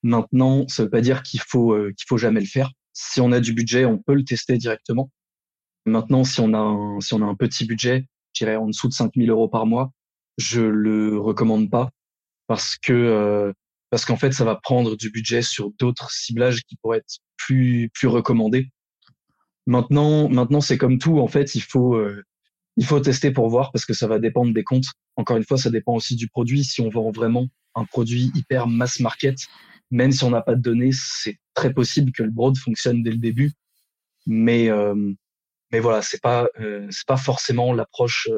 Maintenant, 0.03 0.69
ça 0.69 0.83
veut 0.83 0.91
pas 0.91 1.01
dire 1.01 1.23
qu'il 1.23 1.41
faut 1.41 1.73
euh, 1.73 1.93
qu'il 1.97 2.05
faut 2.07 2.19
jamais 2.19 2.41
le 2.41 2.47
faire. 2.47 2.71
Si 2.95 3.21
on 3.21 3.33
a 3.33 3.41
du 3.41 3.53
budget, 3.53 3.85
on 3.85 3.99
peut 3.99 4.15
le 4.15 4.25
tester 4.25 4.57
directement. 4.57 5.11
Maintenant, 5.85 6.25
si 6.25 6.41
on 6.41 6.55
a 6.55 6.59
un, 6.59 7.01
si 7.01 7.13
on 7.13 7.21
a 7.21 7.27
un 7.27 7.35
petit 7.35 7.67
budget, 7.67 8.07
je 8.33 8.45
dirais 8.45 8.57
en 8.57 8.67
dessous 8.67 8.89
de 8.89 8.95
5000 8.95 9.29
euros 9.31 9.49
par 9.49 9.67
mois, 9.67 9.93
je 10.39 10.63
le 10.63 11.19
recommande 11.19 11.71
pas 11.71 11.91
parce 12.47 12.77
que 12.77 12.93
euh, 12.93 13.53
parce 13.91 14.05
qu'en 14.05 14.17
fait 14.17 14.33
ça 14.33 14.45
va 14.45 14.57
prendre 14.57 14.97
du 14.97 15.11
budget 15.11 15.43
sur 15.43 15.71
d'autres 15.79 16.11
ciblages 16.11 16.63
qui 16.65 16.77
pourraient 16.77 16.99
être 16.99 17.19
plus 17.37 17.91
plus 17.95 18.09
recommandés. 18.09 18.71
Maintenant 19.67 20.29
maintenant 20.29 20.61
c'est 20.61 20.79
comme 20.79 20.99
tout 20.99 21.21
en 21.21 21.29
fait 21.29 21.55
il 21.55 21.63
faut 21.63 21.95
euh, 21.95 22.23
il 22.77 22.85
faut 22.85 22.99
tester 23.01 23.31
pour 23.31 23.49
voir 23.49 23.71
parce 23.73 23.87
que 23.87 23.95
ça 23.95 24.09
va 24.09 24.19
dépendre 24.19 24.53
des 24.53 24.65
comptes. 24.65 24.87
Encore 25.17 25.37
une 25.37 25.45
fois 25.45 25.59
ça 25.59 25.71
dépend 25.71 25.95
aussi 25.95 26.17
du 26.17 26.29
produit. 26.29 26.65
Si 26.65 26.81
on 26.81 26.89
vend 26.89 27.11
vraiment 27.11 27.49
un 27.75 27.85
produit 27.85 28.33
hyper 28.35 28.67
mass 28.67 29.01
market, 29.01 29.37
même 29.91 30.13
si 30.13 30.25
on 30.25 30.31
n'a 30.31 30.43
pas 30.43 30.55
de 30.55 30.61
données, 30.61 30.91
c'est 30.93 31.39
très 31.55 31.73
possible 31.73 32.13
que 32.13 32.23
le 32.23 32.31
broad 32.31 32.57
fonctionne 32.57 33.03
dès 33.03 33.11
le 33.11 33.19
début. 33.19 33.53
Mais 34.27 34.71
euh, 34.71 35.13
mais 35.73 35.81
voilà 35.81 36.03
c'est 36.03 36.23
pas 36.23 36.47
c'est 36.91 37.07
pas 37.07 37.17
forcément 37.17 37.73
l'approche 37.73 38.29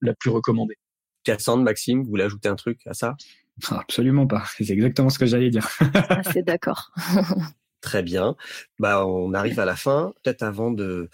la 0.00 0.14
plus 0.14 0.30
recommandée. 0.30 0.76
Cassandre, 1.24 1.62
Maxime, 1.62 2.02
vous 2.02 2.08
voulez 2.08 2.24
ajouter 2.24 2.48
un 2.48 2.56
truc 2.56 2.80
à 2.86 2.94
ça? 2.94 3.14
Absolument 3.70 4.26
pas. 4.26 4.44
C'est 4.56 4.70
exactement 4.70 5.10
ce 5.10 5.18
que 5.18 5.26
j'allais 5.26 5.50
dire. 5.50 5.68
C'est 6.32 6.42
d'accord. 6.42 6.90
Très 7.80 8.02
bien. 8.02 8.36
Bah, 8.78 9.06
on 9.06 9.34
arrive 9.34 9.60
à 9.60 9.64
la 9.64 9.76
fin. 9.76 10.12
Peut-être 10.22 10.42
avant 10.42 10.70
de 10.70 11.08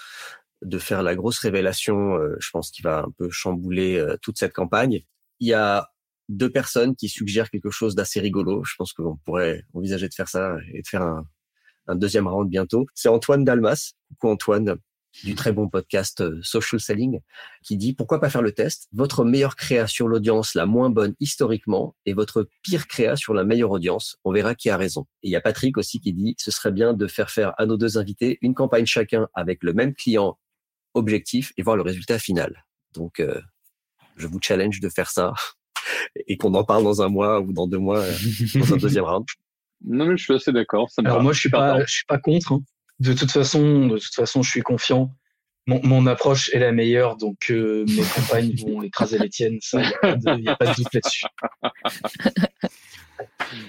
de 0.63 0.79
faire 0.79 1.03
la 1.03 1.15
grosse 1.15 1.39
révélation, 1.39 2.17
euh, 2.17 2.35
je 2.41 2.51
pense 2.51 2.71
qu'il 2.71 2.83
va 2.83 3.01
un 3.01 3.11
peu 3.19 3.31
chambouler 3.31 3.99
euh, 3.99 4.17
toute 4.23 4.39
cette 4.39 4.55
campagne. 4.55 5.03
Il 5.39 5.49
y 5.49 5.53
a 5.53 5.91
deux 6.29 6.51
personnes 6.51 6.97
qui 6.97 7.09
suggèrent 7.09 7.51
quelque 7.51 7.71
chose 7.71 7.95
d'assez 7.95 8.21
rigolo. 8.21 8.65
Je 8.65 8.75
pense 8.77 8.93
qu'on 8.93 9.17
pourrait 9.25 9.63
envisager 9.75 10.09
de 10.09 10.15
faire 10.15 10.29
ça 10.29 10.57
et 10.73 10.83
de 10.83 10.87
faire 10.87 11.03
un, 11.03 11.27
un 11.87 11.97
deuxième 11.97 12.27
round 12.27 12.49
bientôt. 12.49 12.87
C'est 12.95 13.09
Antoine 13.09 13.45
Dalmas. 13.45 13.93
Coucou 14.09 14.29
Antoine 14.29 14.77
du 15.25 15.35
très 15.35 15.53
bon 15.53 15.69
podcast 15.69 16.21
euh, 16.21 16.41
Social 16.43 16.81
Selling, 16.81 17.21
qui 17.63 17.77
dit 17.77 17.95
pourquoi 17.95 18.21
pas 18.21 18.31
faire 18.31 18.43
le 18.43 18.53
test? 18.53 18.89
Votre 18.93 19.25
meilleure 19.25 19.57
créa 19.57 19.87
sur 19.87 20.09
l'audience 20.09 20.55
la 20.55 20.67
moins 20.67 20.91
bonne 20.91 21.15
historiquement 21.21 21.95
et 22.05 22.13
votre 22.13 22.49
pire 22.63 22.87
créa 22.87 23.17
sur 23.17 23.35
la 23.35 23.45
meilleure 23.45 23.71
audience. 23.71 24.19
On 24.25 24.33
verra 24.33 24.55
qui 24.55 24.71
a 24.71 24.77
raison. 24.77 25.07
Et 25.23 25.29
il 25.29 25.31
y 25.31 25.37
a 25.37 25.41
Patrick 25.41 25.79
aussi 25.79 26.01
qui 26.01 26.13
dit 26.13 26.35
ce 26.39 26.51
serait 26.51 26.73
bien 26.73 26.93
de 26.93 27.07
faire 27.07 27.31
faire 27.31 27.55
à 27.59 27.67
nos 27.67 27.77
deux 27.77 27.99
invités 27.99 28.39
une 28.43 28.55
campagne 28.55 28.87
chacun 28.87 29.29
avec 29.35 29.63
le 29.63 29.73
même 29.73 29.95
client 29.95 30.39
objectif 30.95 31.53
et 31.57 31.63
voir 31.63 31.77
le 31.77 31.83
résultat 31.83 32.19
final. 32.19 32.67
Donc, 32.95 33.21
euh, 33.21 33.41
je 34.17 34.27
vous 34.27 34.39
challenge 34.41 34.81
de 34.81 34.89
faire 34.89 35.11
ça 35.11 35.35
et 36.27 36.37
qu'on 36.37 36.55
en 36.55 36.65
parle 36.65 36.85
dans 36.85 37.03
un 37.03 37.09
mois 37.09 37.41
ou 37.41 37.53
dans 37.53 37.67
deux 37.67 37.79
mois 37.79 38.01
euh, 38.01 38.13
dans 38.55 38.75
un 38.75 38.77
deuxième 38.77 39.05
round. 39.05 39.27
Non, 39.85 40.07
mais 40.07 40.17
je 40.17 40.25
suis 40.25 40.35
assez 40.35 40.53
d'accord. 40.53 40.89
Alors 41.05 41.23
moi, 41.23 41.33
je 41.33 41.41
suis 41.41 41.51
pas, 41.51 41.81
je 41.85 41.93
suis 41.93 42.07
pas 42.07 42.19
contre. 42.19 42.53
Hein 42.53 42.63
de 43.01 43.13
toute 43.13 43.31
façon, 43.31 43.89
de 43.89 43.99
toute 43.99 44.15
façon, 44.15 44.43
je 44.43 44.51
suis 44.51 44.63
confiant. 44.63 45.11
Mon, 45.67 45.81
mon 45.83 46.07
approche 46.07 46.49
est 46.55 46.61
la 46.61 46.71
meilleure, 46.71 47.17
donc 47.17 47.51
euh, 47.51 47.85
mes 47.89 48.03
campagnes 48.03 48.55
vont 48.57 48.83
écraser 48.83 49.19
les 49.23 49.29
tiennes. 49.29 49.59
Ça, 49.61 49.83
il 50.05 50.43
n'y 50.43 50.49
a, 50.49 50.57
pas 50.57 50.67
de 50.67 50.75
doute 50.75 50.95
là-dessus. 50.95 51.27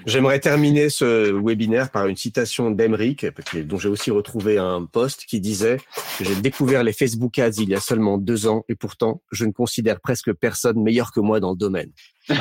J'aimerais 0.05 0.39
terminer 0.39 0.89
ce 0.89 1.31
webinaire 1.31 1.89
par 1.91 2.07
une 2.07 2.15
citation 2.15 2.71
d'Emeric, 2.71 3.25
dont 3.55 3.77
j'ai 3.77 3.89
aussi 3.89 4.11
retrouvé 4.11 4.57
un 4.57 4.85
post 4.85 5.25
qui 5.25 5.39
disait 5.39 5.77
que 6.17 6.25
j'ai 6.25 6.35
découvert 6.35 6.83
les 6.83 6.93
Facebook 6.93 7.37
Ads 7.39 7.59
il 7.59 7.69
y 7.69 7.75
a 7.75 7.79
seulement 7.79 8.17
deux 8.17 8.47
ans 8.47 8.63
et 8.69 8.75
pourtant 8.75 9.21
je 9.31 9.45
ne 9.45 9.51
considère 9.51 9.99
presque 9.99 10.33
personne 10.33 10.81
meilleur 10.81 11.11
que 11.11 11.19
moi 11.19 11.39
dans 11.39 11.51
le 11.51 11.57
domaine. 11.57 11.91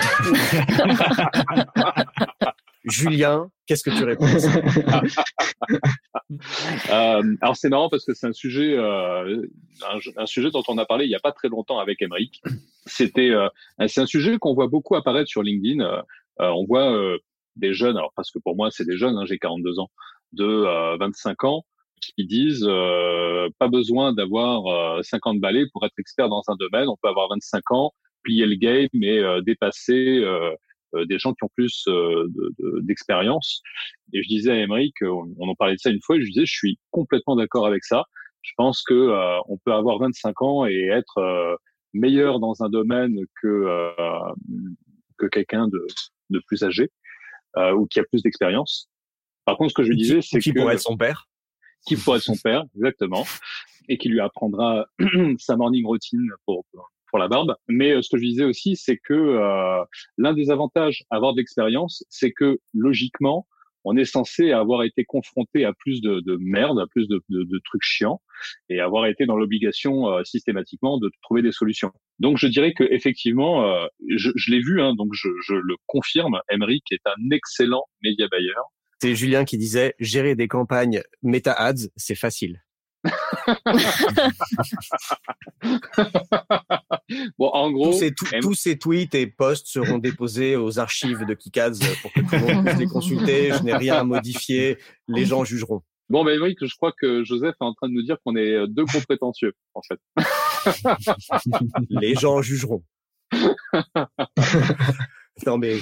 Julien, 2.87 3.51
qu'est-ce 3.67 3.83
que 3.83 3.91
tu 3.91 4.05
réponds 4.05 4.27
euh, 6.91 7.37
Alors 7.41 7.57
c'est 7.57 7.69
marrant 7.69 7.89
parce 7.89 8.05
que 8.05 8.15
c'est 8.15 8.29
un 8.29 8.33
sujet, 8.33 8.77
euh, 8.79 9.43
un, 10.17 10.27
sujet 10.27 10.51
dont 10.51 10.63
on 10.69 10.79
a 10.79 10.87
parlé 10.87 11.05
il 11.05 11.09
n'y 11.09 11.17
a 11.17 11.21
pas 11.21 11.33
très 11.33 11.49
longtemps 11.49 11.81
avec 11.81 12.01
Emeric. 12.01 12.41
C'était, 12.87 13.31
euh, 13.31 13.49
c'est 13.89 14.01
un 14.01 14.07
sujet 14.07 14.39
qu'on 14.39 14.55
voit 14.55 14.69
beaucoup 14.69 14.95
apparaître 14.95 15.29
sur 15.29 15.43
LinkedIn. 15.43 15.85
Euh, 16.41 16.49
on 16.51 16.65
voit 16.67 16.93
euh, 16.93 17.19
des 17.57 17.73
jeunes, 17.73 17.97
alors 17.97 18.13
parce 18.15 18.31
que 18.31 18.39
pour 18.39 18.57
moi 18.57 18.71
c'est 18.71 18.85
des 18.85 18.97
jeunes, 18.97 19.17
hein, 19.17 19.25
j'ai 19.27 19.39
42 19.39 19.79
ans, 19.79 19.91
de 20.33 20.99
25 20.99 21.45
ans, 21.45 21.65
qui 22.01 22.27
disent 22.27 22.69
pas 23.59 23.69
besoin 23.69 24.13
d'avoir 24.13 25.03
50 25.05 25.41
balais 25.41 25.65
pour 25.73 25.85
être 25.87 25.99
expert 25.99 26.29
dans 26.29 26.43
un 26.49 26.57
domaine. 26.57 26.89
On 26.89 26.97
peut 27.01 27.09
avoir 27.09 27.29
25 27.31 27.71
ans, 27.71 27.93
plier 28.23 28.45
le 28.45 28.57
game 28.57 28.89
et 28.93 29.41
dépasser 29.43 30.23
des 30.95 31.19
gens 31.19 31.33
qui 31.33 31.45
ont 31.45 31.51
plus 31.55 31.89
d'expérience. 32.83 33.63
et 34.13 34.23
je 34.23 34.29
disais 34.29 34.51
à 34.51 34.59
Émeric, 34.59 34.95
on, 35.03 35.35
en 35.39 35.55
parlait 35.55 35.75
de 35.75 35.81
ça 35.81 35.91
une 35.91 36.03
fois, 36.03 36.17
et 36.17 36.21
je 36.21 36.27
disais, 36.27 36.45
je 36.45 36.55
suis 36.55 36.79
complètement 36.91 37.37
d'accord 37.37 37.67
avec 37.67 37.85
ça. 37.85 38.05
Je 38.43 38.53
pense 38.59 38.83
que 38.83 39.41
on 39.49 39.57
peut 39.57 39.73
avoir 39.73 39.99
25 39.99 40.43
ans 40.43 40.67
et 40.67 40.89
être 40.89 41.59
meilleur 41.95 42.41
dans 42.41 42.63
un 42.63 42.69
domaine 42.69 43.17
que 43.41 43.91
que 45.17 45.27
quelqu'un 45.27 45.69
de, 45.69 45.87
de 46.31 46.41
plus 46.47 46.63
âgé 46.63 46.91
ou 47.75 47.87
qui 47.87 48.01
a 48.01 48.05
plus 48.05 48.23
d'expérience. 48.23 48.91
Par 49.47 49.57
contre, 49.57 49.71
ce 49.71 49.75
que 49.75 49.83
je 49.83 49.93
disais, 49.95 50.21
c'est 50.21 50.41
qui 50.41 50.53
pourrait 50.53 50.75
être 50.75 50.81
son 50.81 50.97
père 50.97 51.27
qui 51.87 51.97
pourrait 51.97 52.19
être 52.19 52.25
son 52.25 52.37
père, 52.37 52.65
exactement, 52.75 53.25
et 53.89 53.97
qui 53.97 54.09
lui 54.09 54.21
apprendra 54.21 54.87
sa 55.39 55.57
morning 55.57 55.87
routine 55.87 56.29
pour, 56.45 56.65
pour 57.09 57.19
la 57.19 57.29
barbe. 57.29 57.55
Mais 57.69 57.93
euh, 57.93 58.03
ce 58.03 58.11
que 58.11 58.19
je 58.19 58.25
disais 58.25 58.45
aussi, 58.45 58.77
c'est 58.77 58.99
que 58.99 59.15
euh, 59.15 59.85
l'un 60.19 60.35
des 60.35 60.51
avantages 60.51 61.05
à 61.11 61.17
avoir 61.17 61.33
de 61.33 61.39
l'expérience, 61.39 62.05
c'est 62.11 62.33
que 62.33 62.59
logiquement, 62.75 63.47
on 63.87 63.97
est 63.97 64.05
censé 64.05 64.51
avoir 64.51 64.83
été 64.83 65.05
confronté 65.05 65.65
à 65.65 65.73
plus 65.73 66.01
de, 66.01 66.21
de 66.21 66.37
merde, 66.41 66.81
à 66.81 66.87
plus 66.89 67.07
de, 67.07 67.23
de, 67.29 67.45
de, 67.45 67.61
trucs 67.65 67.85
chiants, 67.85 68.21
et 68.69 68.81
avoir 68.81 69.07
été 69.07 69.27
dans 69.27 69.37
l'obligation 69.37 70.09
euh, 70.09 70.25
systématiquement 70.25 70.99
de 70.99 71.09
trouver 71.23 71.41
des 71.41 71.53
solutions. 71.53 71.93
Donc 72.19 72.37
je 72.37 72.49
dirais 72.49 72.75
que 72.75 72.83
effectivement, 72.91 73.65
euh, 73.65 73.87
je, 74.17 74.31
je 74.35 74.51
l'ai 74.51 74.61
vu, 74.61 74.83
hein, 74.83 74.95
donc 74.95 75.11
je, 75.13 75.29
je, 75.47 75.55
le 75.55 75.77
confirme, 75.87 76.41
Emric 76.51 76.85
est 76.91 77.07
un 77.07 77.31
excellent 77.31 77.85
média 78.03 78.27
buyer. 78.31 78.53
C'est 79.01 79.15
Julien 79.15 79.45
qui 79.45 79.57
disait 79.57 79.95
gérer 80.01 80.35
des 80.35 80.49
campagnes 80.49 81.03
meta 81.23 81.53
ads, 81.53 81.89
c'est 81.97 82.17
facile. 82.17 82.66
bon, 87.39 87.49
en 87.49 87.71
gros, 87.71 87.93
tous 88.41 88.55
ces, 88.55 88.79
tweets 88.79 89.15
et 89.15 89.27
posts 89.27 89.67
seront 89.69 89.99
déposés 89.99 90.57
aux 90.57 90.79
archives 90.79 91.27
de 91.27 91.35
Kikads 91.35 91.79
pour 92.03 92.13
que 92.13 92.21
tout 92.21 92.27
le 92.33 92.55
monde 92.55 92.65
puisse 92.65 92.79
les 92.79 92.87
consulter. 92.87 93.53
Je 93.53 93.63
n'ai 93.63 93.75
rien 93.75 93.99
à 93.99 94.05
modifier. 94.05 94.79
Les 95.09 95.25
gens 95.25 95.45
jugeront. 95.45 95.83
Bon, 96.09 96.25
ben 96.25 96.41
oui, 96.41 96.55
je 96.61 96.75
crois 96.77 96.93
que 96.93 97.25
Joseph 97.25 97.57
est 97.61 97.65
en 97.65 97.75
train 97.75 97.89
de 97.89 97.95
nous 97.95 98.03
dire 98.03 98.17
qu'on 98.25 98.37
est 98.37 98.69
deux 98.69 98.85
gros 98.85 99.01
prétentieux, 99.01 99.55
en 99.75 99.81
fait. 99.83 99.99
les 101.91 102.15
gens 102.15 102.43
jugeront. 102.43 102.85
Non, 105.45 105.59
mais 105.59 105.77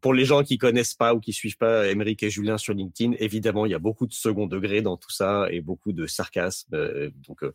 pour 0.00 0.14
les 0.14 0.24
gens 0.24 0.42
qui 0.42 0.56
connaissent 0.56 0.94
pas 0.94 1.14
ou 1.14 1.20
qui 1.20 1.34
suivent 1.34 1.58
pas 1.58 1.88
Émeric 1.88 2.22
et 2.22 2.30
Julien 2.30 2.56
sur 2.56 2.72
LinkedIn, 2.72 3.12
évidemment, 3.18 3.66
il 3.66 3.72
y 3.72 3.74
a 3.74 3.78
beaucoup 3.78 4.06
de 4.06 4.14
second 4.14 4.46
degré 4.46 4.80
dans 4.80 4.96
tout 4.96 5.10
ça 5.10 5.48
et 5.50 5.60
beaucoup 5.60 5.92
de 5.92 6.06
sarcasme. 6.06 6.74
Euh, 6.74 7.10
donc, 7.28 7.42
euh, 7.42 7.52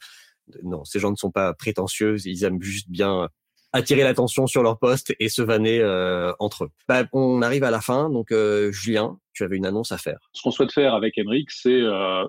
non, 0.62 0.86
ces 0.86 1.00
gens 1.00 1.10
ne 1.10 1.16
sont 1.16 1.32
pas 1.32 1.54
prétentieux. 1.56 2.18
Ils 2.26 2.44
aiment 2.44 2.62
juste 2.62 2.90
bien 2.92 3.30
attirer 3.74 4.04
l'attention 4.04 4.46
sur 4.46 4.62
leur 4.62 4.78
poste 4.78 5.16
et 5.20 5.28
se 5.28 5.42
vanner 5.42 5.80
euh, 5.80 6.32
entre 6.38 6.66
eux. 6.66 6.70
Bah, 6.88 7.06
on 7.12 7.42
arrive 7.42 7.64
à 7.64 7.72
la 7.72 7.82
fin. 7.82 8.12
Donc, 8.12 8.32
Julien, 8.70 9.18
tu 9.34 9.44
avais 9.44 9.58
une 9.58 9.66
annonce 9.66 9.92
à 9.92 9.98
faire. 9.98 10.20
Ce 10.34 10.44
qu'on 10.44 10.52
souhaite 10.52 10.72
faire 10.72 10.94
avec 10.94 11.18
Émeric, 11.18 11.50
c'est 11.50 11.82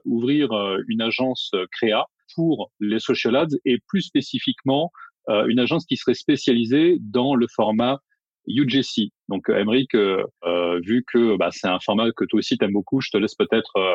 ouvrir 0.07 0.49
une 0.89 1.03
agence 1.03 1.53
créa 1.71 2.07
pour 2.35 2.73
les 2.81 2.99
social 2.99 3.37
ads 3.37 3.57
et 3.67 3.79
plus 3.87 4.01
spécifiquement 4.01 4.91
une 5.29 5.59
agence 5.59 5.85
qui 5.85 5.97
serait 5.97 6.15
spécialisée 6.15 6.97
dans 7.01 7.35
le 7.35 7.47
format 7.55 8.01
UGC. 8.47 9.13
Donc, 9.29 9.49
Emric, 9.49 9.95
euh, 9.95 10.23
euh, 10.45 10.81
vu 10.81 11.05
que 11.07 11.37
bah, 11.37 11.49
c'est 11.51 11.69
un 11.69 11.81
format 11.81 12.11
que 12.13 12.25
toi 12.25 12.39
aussi 12.39 12.57
t'aimes 12.59 12.73
beaucoup, 12.73 13.01
je 13.01 13.11
te 13.11 13.17
laisse 13.17 13.35
peut-être 13.35 13.77
euh, 13.77 13.95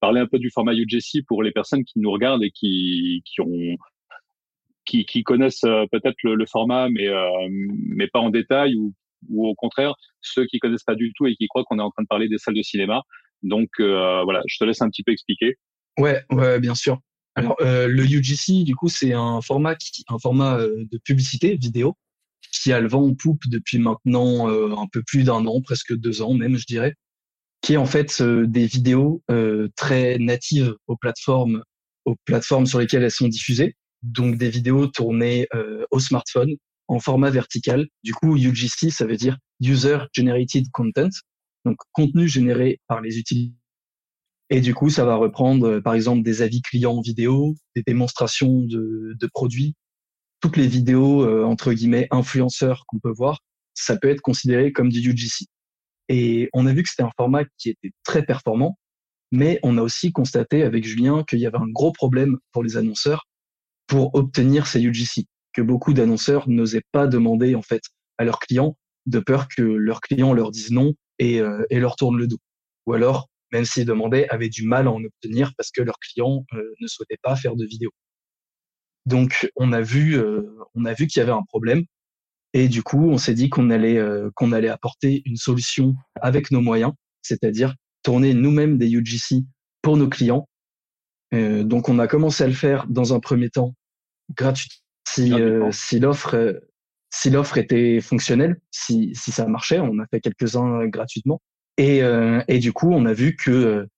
parler 0.00 0.20
un 0.20 0.26
peu 0.26 0.38
du 0.38 0.50
format 0.50 0.74
UGC 0.74 1.24
pour 1.26 1.42
les 1.42 1.52
personnes 1.52 1.84
qui 1.84 1.98
nous 2.00 2.10
regardent 2.10 2.42
et 2.42 2.50
qui, 2.50 3.22
qui 3.24 3.40
ont 3.40 3.76
qui, 4.84 5.04
qui 5.04 5.22
connaissent 5.22 5.60
peut-être 5.60 6.16
le, 6.24 6.44
format, 6.46 6.88
mais 6.88 7.06
mais 7.48 8.08
pas 8.08 8.18
en 8.18 8.30
détail 8.30 8.74
ou, 8.74 8.92
ou 9.28 9.46
au 9.46 9.54
contraire 9.54 9.94
ceux 10.20 10.44
qui 10.46 10.58
connaissent 10.58 10.82
pas 10.82 10.96
du 10.96 11.12
tout 11.16 11.26
et 11.26 11.36
qui 11.36 11.46
croient 11.46 11.62
qu'on 11.62 11.78
est 11.78 11.82
en 11.82 11.90
train 11.92 12.02
de 12.02 12.08
parler 12.08 12.28
des 12.28 12.38
salles 12.38 12.56
de 12.56 12.62
cinéma. 12.62 13.02
Donc 13.44 13.68
voilà, 13.78 14.42
je 14.48 14.56
te 14.58 14.64
laisse 14.64 14.82
un 14.82 14.90
petit 14.90 15.04
peu 15.04 15.12
expliquer. 15.12 15.54
Ouais, 15.98 16.24
ouais, 16.32 16.58
bien 16.58 16.74
sûr. 16.74 16.98
Alors 17.36 17.54
le 17.60 18.02
UGC, 18.02 18.64
du 18.64 18.74
coup, 18.74 18.88
c'est 18.88 19.12
un 19.12 19.40
format 19.40 19.76
qui, 19.76 20.04
un 20.08 20.18
format 20.18 20.58
de 20.58 20.98
publicité 21.04 21.54
vidéo 21.54 21.96
qui 22.62 22.72
a 22.72 22.80
le 22.80 22.88
vent 22.88 23.04
en 23.04 23.14
poupe 23.14 23.42
depuis 23.48 23.78
maintenant 23.78 24.48
euh, 24.48 24.76
un 24.76 24.86
peu 24.86 25.02
plus 25.02 25.24
d'un 25.24 25.44
an, 25.46 25.60
presque 25.60 25.94
deux 25.96 26.22
ans 26.22 26.32
même, 26.32 26.56
je 26.56 26.64
dirais, 26.64 26.94
qui 27.60 27.72
est 27.72 27.76
en 27.76 27.86
fait 27.86 28.20
euh, 28.20 28.46
des 28.46 28.66
vidéos 28.66 29.22
euh, 29.32 29.68
très 29.74 30.16
natives 30.18 30.76
aux 30.86 30.96
plateformes, 30.96 31.64
aux 32.04 32.14
plateformes 32.24 32.66
sur 32.66 32.78
lesquelles 32.78 33.02
elles 33.02 33.10
sont 33.10 33.26
diffusées, 33.26 33.74
donc 34.02 34.36
des 34.36 34.48
vidéos 34.48 34.86
tournées 34.86 35.46
au 35.92 36.00
smartphone 36.00 36.50
en 36.88 36.98
format 36.98 37.30
vertical. 37.30 37.86
Du 38.02 38.12
coup, 38.14 38.36
UGC, 38.36 38.90
ça 38.90 39.06
veut 39.06 39.16
dire 39.16 39.38
User 39.60 39.98
Generated 40.12 40.66
Content, 40.72 41.10
donc 41.64 41.76
contenu 41.92 42.28
généré 42.28 42.80
par 42.88 43.00
les 43.00 43.18
utilisateurs. 43.18 43.56
Et 44.50 44.60
du 44.60 44.74
coup, 44.74 44.90
ça 44.90 45.04
va 45.04 45.14
reprendre, 45.14 45.78
par 45.78 45.94
exemple, 45.94 46.22
des 46.24 46.42
avis 46.42 46.60
clients 46.60 47.00
vidéo, 47.00 47.54
des 47.76 47.82
démonstrations 47.86 48.62
de, 48.62 49.14
de 49.18 49.26
produits, 49.32 49.76
toutes 50.42 50.58
les 50.58 50.66
vidéos 50.66 51.22
euh, 51.22 51.44
entre 51.44 51.72
guillemets 51.72 52.08
influenceurs 52.10 52.84
qu'on 52.86 52.98
peut 52.98 53.12
voir, 53.12 53.38
ça 53.72 53.96
peut 53.96 54.10
être 54.10 54.20
considéré 54.20 54.72
comme 54.72 54.90
du 54.90 54.98
UGC. 54.98 55.46
Et 56.08 56.50
on 56.52 56.66
a 56.66 56.72
vu 56.74 56.82
que 56.82 56.90
c'était 56.90 57.04
un 57.04 57.12
format 57.16 57.44
qui 57.56 57.70
était 57.70 57.92
très 58.04 58.22
performant, 58.24 58.76
mais 59.30 59.58
on 59.62 59.78
a 59.78 59.82
aussi 59.82 60.12
constaté 60.12 60.62
avec 60.64 60.84
Julien 60.84 61.24
qu'il 61.24 61.38
y 61.38 61.46
avait 61.46 61.58
un 61.58 61.68
gros 61.68 61.92
problème 61.92 62.36
pour 62.52 62.62
les 62.62 62.76
annonceurs 62.76 63.26
pour 63.86 64.14
obtenir 64.14 64.66
ces 64.66 64.82
UGC, 64.82 65.26
que 65.52 65.62
beaucoup 65.62 65.94
d'annonceurs 65.94 66.48
n'osaient 66.48 66.84
pas 66.92 67.06
demander 67.06 67.54
en 67.54 67.62
fait 67.62 67.82
à 68.18 68.24
leurs 68.24 68.38
clients 68.38 68.76
de 69.06 69.18
peur 69.18 69.48
que 69.48 69.62
leurs 69.62 70.00
clients 70.00 70.32
leur 70.32 70.50
disent 70.50 70.70
non 70.70 70.94
et, 71.18 71.40
euh, 71.40 71.64
leur 71.70 71.96
tournent 71.96 72.18
le 72.18 72.26
dos. 72.26 72.38
Ou 72.86 72.94
alors, 72.94 73.28
même 73.52 73.64
s'ils 73.64 73.84
demandaient, 73.84 74.28
avaient 74.28 74.48
du 74.48 74.66
mal 74.66 74.86
à 74.86 74.92
en 74.92 75.02
obtenir 75.02 75.52
parce 75.56 75.70
que 75.70 75.82
leurs 75.82 75.98
clients 75.98 76.44
euh, 76.54 76.62
ne 76.80 76.86
souhaitaient 76.86 77.18
pas 77.22 77.36
faire 77.36 77.54
de 77.54 77.64
vidéos. 77.64 77.92
Donc 79.06 79.50
on 79.56 79.72
a 79.72 79.80
vu, 79.80 80.16
euh, 80.16 80.42
on 80.74 80.84
a 80.84 80.92
vu 80.92 81.06
qu'il 81.06 81.20
y 81.20 81.22
avait 81.22 81.32
un 81.32 81.42
problème. 81.42 81.84
Et 82.54 82.68
du 82.68 82.82
coup, 82.82 83.08
on 83.08 83.18
s'est 83.18 83.34
dit 83.34 83.48
qu'on 83.48 83.70
allait, 83.70 83.98
euh, 83.98 84.30
qu'on 84.34 84.52
allait 84.52 84.68
apporter 84.68 85.22
une 85.24 85.36
solution 85.36 85.94
avec 86.20 86.50
nos 86.50 86.60
moyens, 86.60 86.92
c'est-à-dire 87.22 87.74
tourner 88.02 88.34
nous-mêmes 88.34 88.78
des 88.78 88.90
UGC 88.92 89.44
pour 89.80 89.96
nos 89.96 90.08
clients. 90.08 90.48
Euh, 91.34 91.64
donc, 91.64 91.88
on 91.88 91.98
a 91.98 92.06
commencé 92.06 92.44
à 92.44 92.46
le 92.46 92.52
faire 92.52 92.86
dans 92.88 93.14
un 93.14 93.20
premier 93.20 93.48
temps 93.48 93.74
gratuit, 94.36 94.82
si, 95.08 95.32
si 95.70 95.98
l'offre, 95.98 96.60
si 97.10 97.30
l'offre 97.30 97.56
était 97.56 98.00
fonctionnelle, 98.00 98.60
si, 98.70 99.12
si 99.14 99.32
ça 99.32 99.46
marchait. 99.46 99.80
On 99.80 99.98
a 99.98 100.06
fait 100.06 100.20
quelques-uns 100.20 100.86
gratuitement. 100.88 101.40
Et, 101.78 102.02
et 102.48 102.58
du 102.58 102.72
coup, 102.74 102.92
on 102.92 103.06
a 103.06 103.14
vu 103.14 103.34
que 103.34 103.88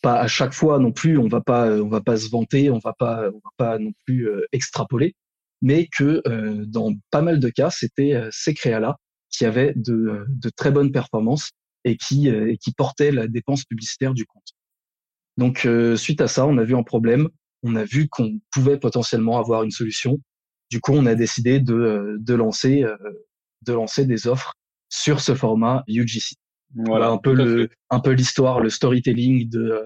pas 0.00 0.20
à 0.20 0.28
chaque 0.28 0.52
fois 0.52 0.78
non 0.78 0.92
plus, 0.92 1.18
on 1.18 1.28
va 1.28 1.40
pas, 1.40 1.70
on 1.70 1.88
va 1.88 2.00
pas 2.00 2.16
se 2.16 2.28
vanter, 2.28 2.70
on 2.70 2.78
va 2.78 2.92
pas, 2.92 3.28
on 3.28 3.40
va 3.44 3.50
pas 3.56 3.78
non 3.78 3.92
plus 4.04 4.28
euh, 4.28 4.46
extrapoler, 4.52 5.14
mais 5.62 5.88
que 5.96 6.22
euh, 6.26 6.64
dans 6.66 6.92
pas 7.10 7.22
mal 7.22 7.40
de 7.40 7.48
cas, 7.48 7.70
c'était 7.70 8.14
euh, 8.14 8.28
ces 8.32 8.54
créas-là 8.54 8.96
qui 9.30 9.44
avaient 9.44 9.72
de, 9.76 10.24
de, 10.28 10.50
très 10.50 10.70
bonnes 10.70 10.92
performances 10.92 11.50
et 11.84 11.96
qui, 11.96 12.28
et 12.28 12.56
qui 12.56 12.72
portaient 12.72 13.12
la 13.12 13.28
dépense 13.28 13.64
publicitaire 13.64 14.14
du 14.14 14.24
compte. 14.24 14.48
Donc 15.36 15.68
suite 15.96 16.20
à 16.22 16.28
ça, 16.28 16.46
on 16.46 16.56
a 16.58 16.64
vu 16.64 16.74
un 16.74 16.82
problème, 16.82 17.28
on 17.62 17.76
a 17.76 17.84
vu 17.84 18.08
qu'on 18.08 18.40
pouvait 18.50 18.78
potentiellement 18.78 19.38
avoir 19.38 19.62
une 19.62 19.70
solution. 19.70 20.18
Du 20.70 20.80
coup, 20.80 20.92
on 20.92 21.06
a 21.06 21.14
décidé 21.14 21.60
de, 21.60 22.16
de 22.18 22.34
lancer, 22.34 22.84
de 23.62 23.72
lancer 23.72 24.06
des 24.06 24.26
offres 24.26 24.54
sur 24.88 25.20
ce 25.20 25.34
format 25.34 25.84
UGC. 25.86 26.36
Voilà, 26.74 27.08
un 27.08 27.18
peu 27.18 27.32
le, 27.32 27.70
un 27.90 28.00
peu 28.00 28.10
l'histoire, 28.12 28.60
le 28.60 28.68
storytelling 28.68 29.48
de, 29.48 29.82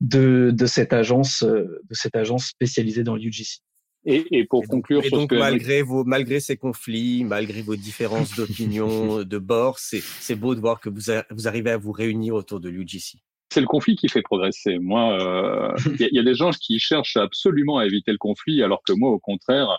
de, 0.00 0.50
de 0.52 0.66
cette 0.66 0.92
agence, 0.92 1.42
euh, 1.42 1.80
de 1.88 1.94
cette 1.94 2.16
agence 2.16 2.46
spécialisée 2.46 3.02
dans 3.02 3.16
l'UGC. 3.16 3.60
Et, 4.04 4.24
et 4.30 4.44
pour 4.44 4.66
conclure, 4.66 5.04
et 5.04 5.10
donc 5.10 5.32
malgré 5.32 5.82
vos, 5.82 6.04
malgré 6.04 6.40
ces 6.40 6.56
conflits, 6.56 7.24
malgré 7.24 7.62
vos 7.62 7.76
différences 7.76 8.34
d'opinion, 8.36 9.22
de 9.24 9.38
bord, 9.38 9.78
c'est, 9.78 10.00
c'est 10.20 10.36
beau 10.36 10.54
de 10.54 10.60
voir 10.60 10.80
que 10.80 10.88
vous, 10.88 11.12
vous 11.30 11.48
arrivez 11.48 11.70
à 11.70 11.76
vous 11.76 11.92
réunir 11.92 12.34
autour 12.34 12.60
de 12.60 12.68
l'UGC. 12.68 13.18
C'est 13.52 13.60
le 13.60 13.66
conflit 13.66 13.96
qui 13.96 14.08
fait 14.08 14.22
progresser. 14.22 14.78
Moi, 14.78 15.20
euh, 15.20 15.74
il 15.98 16.06
y, 16.12 16.14
y, 16.14 16.18
a 16.18 16.22
des 16.22 16.34
gens 16.34 16.50
qui 16.50 16.78
cherchent 16.78 17.16
absolument 17.16 17.78
à 17.78 17.86
éviter 17.86 18.12
le 18.12 18.18
conflit, 18.18 18.62
alors 18.62 18.82
que 18.86 18.92
moi, 18.92 19.10
au 19.10 19.18
contraire, 19.18 19.78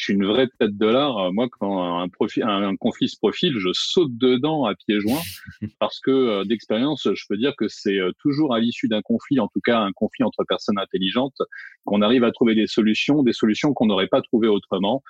je 0.00 0.04
suis 0.04 0.14
une 0.14 0.24
vraie 0.24 0.48
tête 0.58 0.78
de 0.78 0.86
l'art. 0.86 1.30
Moi, 1.34 1.50
quand 1.50 2.00
un, 2.00 2.08
profil, 2.08 2.42
un, 2.44 2.74
conflit 2.76 3.10
se 3.10 3.18
profile, 3.18 3.52
je 3.58 3.68
saute 3.74 4.16
dedans 4.16 4.64
à 4.64 4.74
pieds 4.74 4.98
joints 4.98 5.20
parce 5.78 6.00
que 6.00 6.10
euh, 6.10 6.44
d'expérience, 6.44 7.06
je 7.12 7.24
peux 7.28 7.36
dire 7.36 7.52
que 7.54 7.68
c'est 7.68 7.98
euh, 7.98 8.10
toujours 8.18 8.54
à 8.54 8.60
l'issue 8.60 8.88
d'un 8.88 9.02
conflit, 9.02 9.40
en 9.40 9.48
tout 9.48 9.60
cas 9.60 9.78
un 9.80 9.92
conflit 9.92 10.24
entre 10.24 10.42
personnes 10.44 10.78
intelligentes, 10.78 11.36
qu'on 11.84 12.00
arrive 12.00 12.24
à 12.24 12.32
trouver 12.32 12.54
des 12.54 12.66
solutions, 12.66 13.22
des 13.22 13.34
solutions 13.34 13.74
qu'on 13.74 13.84
n'aurait 13.84 14.08
pas 14.08 14.22
trouvées 14.22 14.48
autrement. 14.48 15.02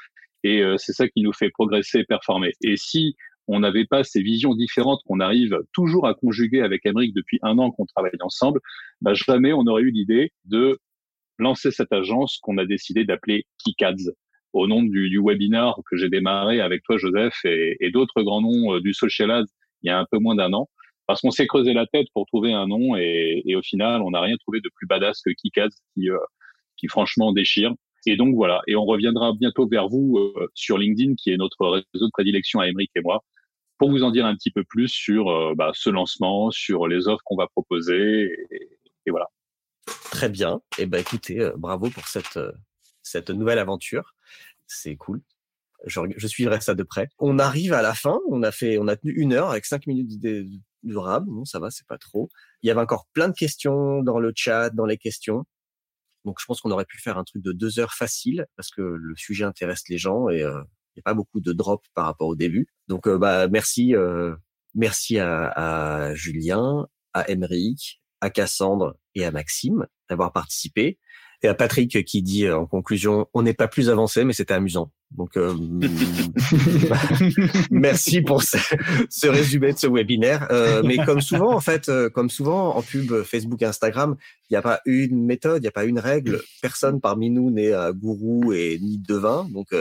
Et 0.42 0.60
euh, 0.60 0.76
c'est 0.76 0.92
ça 0.92 1.06
qui 1.06 1.22
nous 1.22 1.32
fait 1.32 1.50
progresser 1.50 2.00
et 2.00 2.04
performer. 2.04 2.50
Et 2.60 2.76
si 2.76 3.14
on 3.46 3.60
n'avait 3.60 3.86
pas 3.86 4.02
ces 4.02 4.22
visions 4.22 4.56
différentes 4.56 5.02
qu'on 5.06 5.20
arrive 5.20 5.56
toujours 5.72 6.08
à 6.08 6.14
conjuguer 6.14 6.62
avec 6.62 6.84
Emmerich 6.84 7.14
depuis 7.14 7.38
un 7.42 7.58
an 7.58 7.70
qu'on 7.70 7.86
travaille 7.86 8.10
ensemble, 8.22 8.58
bah 9.02 9.14
jamais 9.14 9.52
on 9.52 9.68
aurait 9.68 9.82
eu 9.82 9.92
l'idée 9.92 10.32
de 10.46 10.80
lancer 11.38 11.70
cette 11.70 11.92
agence 11.92 12.38
qu'on 12.42 12.58
a 12.58 12.66
décidé 12.66 13.04
d'appeler 13.04 13.46
Kikads 13.58 14.10
au 14.52 14.66
nom 14.66 14.82
du, 14.82 15.10
du 15.10 15.20
webinaire 15.22 15.74
que 15.90 15.96
j'ai 15.96 16.08
démarré 16.08 16.60
avec 16.60 16.82
toi, 16.82 16.98
Joseph, 16.98 17.34
et, 17.44 17.76
et 17.80 17.90
d'autres 17.90 18.22
grands 18.22 18.40
noms 18.40 18.78
du 18.80 18.94
social 18.94 19.30
ads 19.30 19.44
il 19.82 19.88
y 19.88 19.90
a 19.90 19.98
un 19.98 20.06
peu 20.10 20.18
moins 20.18 20.34
d'un 20.34 20.52
an. 20.52 20.68
Parce 21.06 21.22
qu'on 21.22 21.30
s'est 21.30 21.46
creusé 21.46 21.72
la 21.72 21.86
tête 21.86 22.06
pour 22.14 22.26
trouver 22.26 22.52
un 22.52 22.68
nom 22.68 22.96
et, 22.96 23.42
et 23.44 23.56
au 23.56 23.62
final, 23.62 24.02
on 24.02 24.10
n'a 24.10 24.20
rien 24.20 24.36
trouvé 24.36 24.60
de 24.60 24.70
plus 24.76 24.86
badass 24.86 25.22
que 25.22 25.30
Kikaz 25.30 25.70
qui, 25.94 26.08
qui 26.76 26.88
franchement 26.88 27.32
déchire. 27.32 27.72
Et 28.06 28.16
donc 28.16 28.34
voilà, 28.34 28.62
et 28.66 28.76
on 28.76 28.84
reviendra 28.84 29.32
bientôt 29.38 29.68
vers 29.68 29.88
vous 29.88 30.32
sur 30.54 30.78
LinkedIn, 30.78 31.14
qui 31.16 31.30
est 31.30 31.36
notre 31.36 31.66
réseau 31.66 32.06
de 32.06 32.10
prédilection 32.12 32.60
à 32.60 32.68
Emeric 32.68 32.90
et 32.94 33.00
moi, 33.00 33.22
pour 33.76 33.90
vous 33.90 34.02
en 34.04 34.10
dire 34.10 34.24
un 34.24 34.34
petit 34.34 34.50
peu 34.50 34.64
plus 34.64 34.88
sur 34.88 35.54
bah, 35.56 35.72
ce 35.74 35.90
lancement, 35.90 36.50
sur 36.50 36.86
les 36.86 37.08
offres 37.08 37.22
qu'on 37.24 37.36
va 37.36 37.46
proposer, 37.48 38.32
et, 38.50 39.10
voilà. 39.10 39.26
Très 40.12 40.28
bien. 40.28 40.60
Et 40.78 40.82
eh 40.82 40.86
ben 40.86 41.00
écoutez, 41.00 41.50
bravo 41.56 41.90
pour 41.90 42.06
cette 42.06 42.38
cette 43.02 43.30
nouvelle 43.30 43.58
aventure. 43.58 44.14
C'est 44.70 44.96
cool. 44.96 45.20
Je, 45.86 46.00
je, 46.16 46.26
suivrai 46.26 46.60
ça 46.60 46.74
de 46.74 46.82
près. 46.82 47.08
On 47.18 47.38
arrive 47.38 47.72
à 47.72 47.82
la 47.82 47.94
fin. 47.94 48.20
On 48.30 48.42
a 48.42 48.52
fait, 48.52 48.78
on 48.78 48.86
a 48.86 48.96
tenu 48.96 49.12
une 49.12 49.32
heure 49.32 49.50
avec 49.50 49.64
cinq 49.64 49.86
minutes 49.86 50.20
de, 50.20 50.46
de 50.84 50.96
rab. 50.96 51.26
Bon, 51.26 51.44
ça 51.44 51.58
va, 51.58 51.70
c'est 51.70 51.86
pas 51.86 51.98
trop. 51.98 52.28
Il 52.62 52.68
y 52.68 52.70
avait 52.70 52.80
encore 52.80 53.06
plein 53.12 53.28
de 53.28 53.34
questions 53.34 54.02
dans 54.02 54.20
le 54.20 54.32
chat, 54.34 54.70
dans 54.70 54.86
les 54.86 54.98
questions. 54.98 55.44
Donc, 56.24 56.38
je 56.38 56.44
pense 56.44 56.60
qu'on 56.60 56.70
aurait 56.70 56.84
pu 56.84 57.00
faire 57.00 57.18
un 57.18 57.24
truc 57.24 57.42
de 57.42 57.52
deux 57.52 57.80
heures 57.80 57.94
facile 57.94 58.46
parce 58.56 58.70
que 58.70 58.82
le 58.82 59.16
sujet 59.16 59.44
intéresse 59.44 59.82
les 59.88 59.98
gens 59.98 60.28
et 60.28 60.42
euh, 60.42 60.62
il 60.94 60.98
n'y 60.98 61.00
a 61.00 61.04
pas 61.04 61.14
beaucoup 61.14 61.40
de 61.40 61.52
drop 61.52 61.84
par 61.94 62.04
rapport 62.04 62.28
au 62.28 62.36
début. 62.36 62.68
Donc, 62.86 63.08
euh, 63.08 63.18
bah, 63.18 63.48
merci, 63.48 63.96
euh, 63.96 64.36
merci 64.74 65.18
à, 65.18 65.48
à, 65.48 66.14
Julien, 66.14 66.86
à 67.14 67.28
Emeric, 67.28 68.02
à 68.20 68.30
Cassandre 68.30 68.96
et 69.14 69.24
à 69.24 69.32
Maxime 69.32 69.86
d'avoir 70.08 70.32
participé 70.32 70.98
et 71.42 71.48
à 71.48 71.54
Patrick 71.54 72.04
qui 72.04 72.22
dit 72.22 72.46
euh, 72.46 72.58
en 72.58 72.66
conclusion, 72.66 73.26
on 73.34 73.42
n'est 73.42 73.54
pas 73.54 73.68
plus 73.68 73.88
avancé, 73.88 74.24
mais 74.24 74.32
c'était 74.32 74.54
amusant. 74.54 74.90
Donc, 75.10 75.36
euh, 75.36 75.54
merci 77.70 78.22
pour 78.22 78.42
ce, 78.42 78.58
ce, 79.08 79.26
résumé 79.26 79.72
de 79.72 79.78
ce 79.78 79.86
webinaire. 79.86 80.46
Euh, 80.50 80.82
mais 80.84 80.98
comme 81.04 81.20
souvent, 81.20 81.54
en 81.54 81.60
fait, 81.60 81.88
euh, 81.88 82.08
comme 82.08 82.30
souvent 82.30 82.76
en 82.76 82.82
pub 82.82 83.22
Facebook 83.22 83.60
et 83.62 83.64
Instagram, 83.64 84.16
il 84.48 84.52
n'y 84.52 84.56
a 84.56 84.62
pas 84.62 84.80
une 84.84 85.24
méthode, 85.24 85.58
il 85.58 85.62
n'y 85.62 85.68
a 85.68 85.72
pas 85.72 85.84
une 85.84 85.98
règle. 85.98 86.40
Personne 86.62 87.00
parmi 87.00 87.30
nous 87.30 87.50
n'est 87.50 87.72
un 87.72 87.92
gourou 87.92 88.52
et 88.52 88.78
ni 88.80 88.98
devin. 88.98 89.48
Donc, 89.50 89.74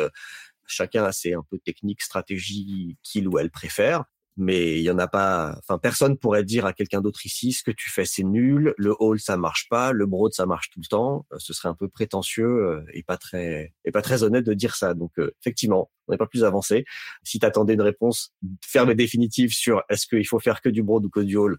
chacun 0.66 1.04
a 1.04 1.12
ses 1.12 1.34
un 1.34 1.44
peu 1.50 1.60
techniques, 1.60 2.02
stratégies 2.02 2.98
qu'il 3.04 3.28
ou 3.28 3.38
elle 3.38 3.52
préfère 3.52 4.06
mais 4.40 4.80
il 4.80 4.84
y 4.84 4.90
en 4.90 4.98
a 4.98 5.08
pas. 5.08 5.56
Enfin, 5.60 5.78
personne 5.78 6.18
pourrait 6.18 6.46
dire 6.46 6.66
à 6.66 6.72
quelqu'un 6.72 7.02
d'autre 7.02 7.26
ici 7.26 7.52
ce 7.52 7.62
que 7.62 7.72
tu 7.72 7.90
fais 7.90 8.06
c'est 8.06 8.24
nul, 8.24 8.74
le 8.78 8.96
hall 8.98 9.20
ça 9.20 9.36
marche 9.36 9.68
pas, 9.70 9.92
le 9.92 10.06
broad 10.06 10.34
ça 10.34 10.46
marche 10.46 10.70
tout 10.70 10.80
le 10.80 10.88
temps. 10.88 11.26
Euh, 11.34 11.38
ce 11.40 11.52
serait 11.54 11.68
un 11.68 11.76
peu 11.76 11.90
prétentieux 11.90 12.48
euh, 12.48 12.86
et 12.94 13.04
pas 13.04 13.18
très 13.18 13.74
et 13.84 13.92
pas 13.92 14.02
très 14.02 14.24
honnête 14.24 14.46
de 14.46 14.54
dire 14.54 14.76
ça. 14.76 14.94
Donc 14.94 15.12
euh, 15.20 15.36
effectivement, 15.42 15.92
on 16.08 16.14
n'est 16.14 16.18
pas 16.18 16.26
plus 16.26 16.46
avancé. 16.46 16.86
Si 17.24 17.38
tu 17.40 17.46
attendais 17.46 17.74
une 17.74 17.82
réponse 17.82 18.34
ferme 18.64 18.92
et 18.92 18.96
définitive 18.96 19.52
sur 19.52 19.84
est-ce 19.90 20.08
qu'il 20.08 20.26
faut 20.26 20.40
faire 20.40 20.62
que 20.62 20.70
du 20.70 20.84
broad 20.84 21.06
ou 21.06 21.10
que 21.10 21.20
du 21.20 21.36
hall, 21.36 21.58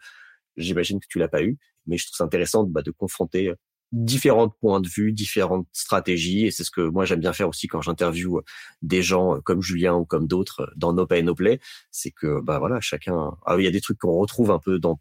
j'imagine 0.56 1.00
que 1.00 1.06
tu 1.08 1.18
l'as 1.18 1.28
pas 1.28 1.42
eu. 1.42 1.58
Mais 1.86 1.98
je 1.98 2.06
trouve 2.06 2.16
ça 2.16 2.24
intéressant 2.24 2.64
bah, 2.64 2.82
de 2.82 2.90
confronter 2.92 3.52
différents 3.92 4.48
points 4.48 4.80
de 4.80 4.88
vue, 4.88 5.12
différentes 5.12 5.66
stratégies. 5.72 6.46
Et 6.46 6.50
c'est 6.50 6.64
ce 6.64 6.70
que 6.70 6.80
moi 6.80 7.04
j'aime 7.04 7.20
bien 7.20 7.32
faire 7.32 7.48
aussi 7.48 7.66
quand 7.66 7.82
j'interviewe 7.82 8.42
des 8.82 9.02
gens 9.02 9.40
comme 9.40 9.62
Julien 9.62 9.94
ou 9.94 10.04
comme 10.04 10.26
d'autres 10.26 10.72
dans 10.76 10.92
No 10.92 11.06
Pay 11.06 11.22
No 11.22 11.34
Play. 11.34 11.60
C'est 11.90 12.10
que 12.10 12.40
bah 12.40 12.58
voilà, 12.58 12.80
chacun. 12.80 13.32
Ah, 13.46 13.56
il 13.58 13.64
y 13.64 13.68
a 13.68 13.70
des 13.70 13.80
trucs 13.80 13.98
qu'on 13.98 14.18
retrouve 14.18 14.50
un 14.50 14.58
peu 14.58 14.78
dans 14.78 15.00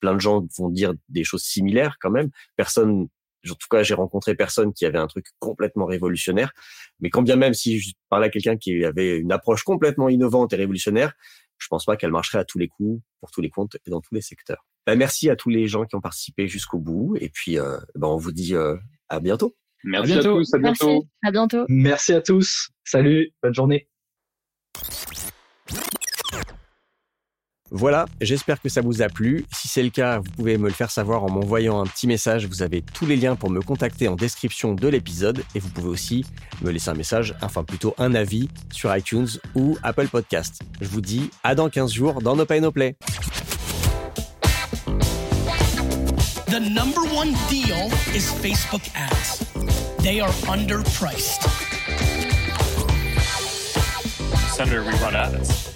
plein 0.00 0.14
de 0.14 0.20
gens 0.20 0.46
vont 0.58 0.68
dire 0.68 0.92
des 1.08 1.24
choses 1.24 1.42
similaires 1.42 1.96
quand 2.00 2.10
même. 2.10 2.30
Personne, 2.56 3.08
en 3.48 3.54
tout 3.54 3.68
cas, 3.70 3.82
j'ai 3.82 3.94
rencontré 3.94 4.34
personne 4.34 4.72
qui 4.72 4.84
avait 4.84 4.98
un 4.98 5.06
truc 5.06 5.26
complètement 5.38 5.86
révolutionnaire. 5.86 6.52
Mais 7.00 7.10
quand 7.10 7.22
bien 7.22 7.36
même 7.36 7.54
si 7.54 7.80
je 7.80 7.92
parlais 8.08 8.26
à 8.26 8.30
quelqu'un 8.30 8.56
qui 8.56 8.84
avait 8.84 9.18
une 9.18 9.32
approche 9.32 9.64
complètement 9.64 10.08
innovante 10.08 10.52
et 10.52 10.56
révolutionnaire, 10.56 11.14
je 11.58 11.68
pense 11.68 11.84
pas 11.84 11.96
qu'elle 11.96 12.10
marcherait 12.10 12.38
à 12.38 12.44
tous 12.44 12.58
les 12.58 12.68
coups, 12.68 13.02
pour 13.20 13.30
tous 13.30 13.40
les 13.40 13.50
comptes 13.50 13.76
et 13.86 13.90
dans 13.90 14.00
tous 14.00 14.14
les 14.14 14.20
secteurs. 14.20 14.66
Bah, 14.86 14.96
merci 14.96 15.30
à 15.30 15.36
tous 15.36 15.50
les 15.50 15.66
gens 15.66 15.84
qui 15.84 15.96
ont 15.96 16.00
participé 16.00 16.46
jusqu'au 16.46 16.78
bout. 16.78 17.16
Et 17.20 17.30
puis, 17.30 17.58
euh, 17.58 17.78
bah, 17.94 18.08
on 18.08 18.16
vous 18.16 18.32
dit 18.32 18.54
euh, 18.54 18.76
à 19.08 19.20
bientôt. 19.20 19.56
Merci 19.84 20.14
à, 20.14 20.22
tous. 20.22 20.54
À 20.54 20.58
bientôt. 20.58 20.86
Merci. 20.86 21.08
À 21.22 21.30
bientôt. 21.30 21.64
Merci 21.68 22.12
à 22.12 22.20
tous. 22.20 22.70
Salut. 22.84 23.32
Bonne 23.42 23.54
journée. 23.54 23.88
Voilà, 27.70 28.06
j'espère 28.20 28.60
que 28.60 28.68
ça 28.68 28.82
vous 28.82 29.02
a 29.02 29.08
plu. 29.08 29.46
Si 29.52 29.66
c'est 29.66 29.82
le 29.82 29.90
cas, 29.90 30.18
vous 30.18 30.30
pouvez 30.36 30.58
me 30.58 30.68
le 30.68 30.72
faire 30.72 30.92
savoir 30.92 31.24
en 31.24 31.30
m'envoyant 31.30 31.80
un 31.80 31.86
petit 31.86 32.06
message. 32.06 32.46
Vous 32.46 32.62
avez 32.62 32.82
tous 32.82 33.04
les 33.04 33.16
liens 33.16 33.34
pour 33.34 33.50
me 33.50 33.60
contacter 33.60 34.06
en 34.06 34.14
description 34.14 34.74
de 34.74 34.86
l'épisode 34.86 35.42
et 35.56 35.58
vous 35.58 35.70
pouvez 35.70 35.88
aussi 35.88 36.24
me 36.62 36.70
laisser 36.70 36.90
un 36.90 36.94
message, 36.94 37.34
enfin 37.42 37.64
plutôt 37.64 37.94
un 37.98 38.14
avis 38.14 38.48
sur 38.70 38.94
iTunes 38.96 39.26
ou 39.56 39.76
Apple 39.82 40.06
Podcast. 40.06 40.60
Je 40.80 40.86
vous 40.86 41.00
dis 41.00 41.30
à 41.42 41.56
dans 41.56 41.68
15 41.68 41.92
jours 41.92 42.22
dans 42.22 42.36
No 42.36 42.46
Pay 42.46 42.60
No 42.60 42.70
Play. 42.70 42.96
The 46.54 46.60
number 46.60 47.00
one 47.06 47.32
deal 47.50 47.86
is 48.14 48.30
Facebook 48.30 48.88
ads. 48.94 49.40
They 50.04 50.20
are 50.20 50.30
underpriced. 50.46 51.42
Senator, 54.54 54.84
we 54.84 54.90
run 54.90 55.16
ads. 55.16 55.73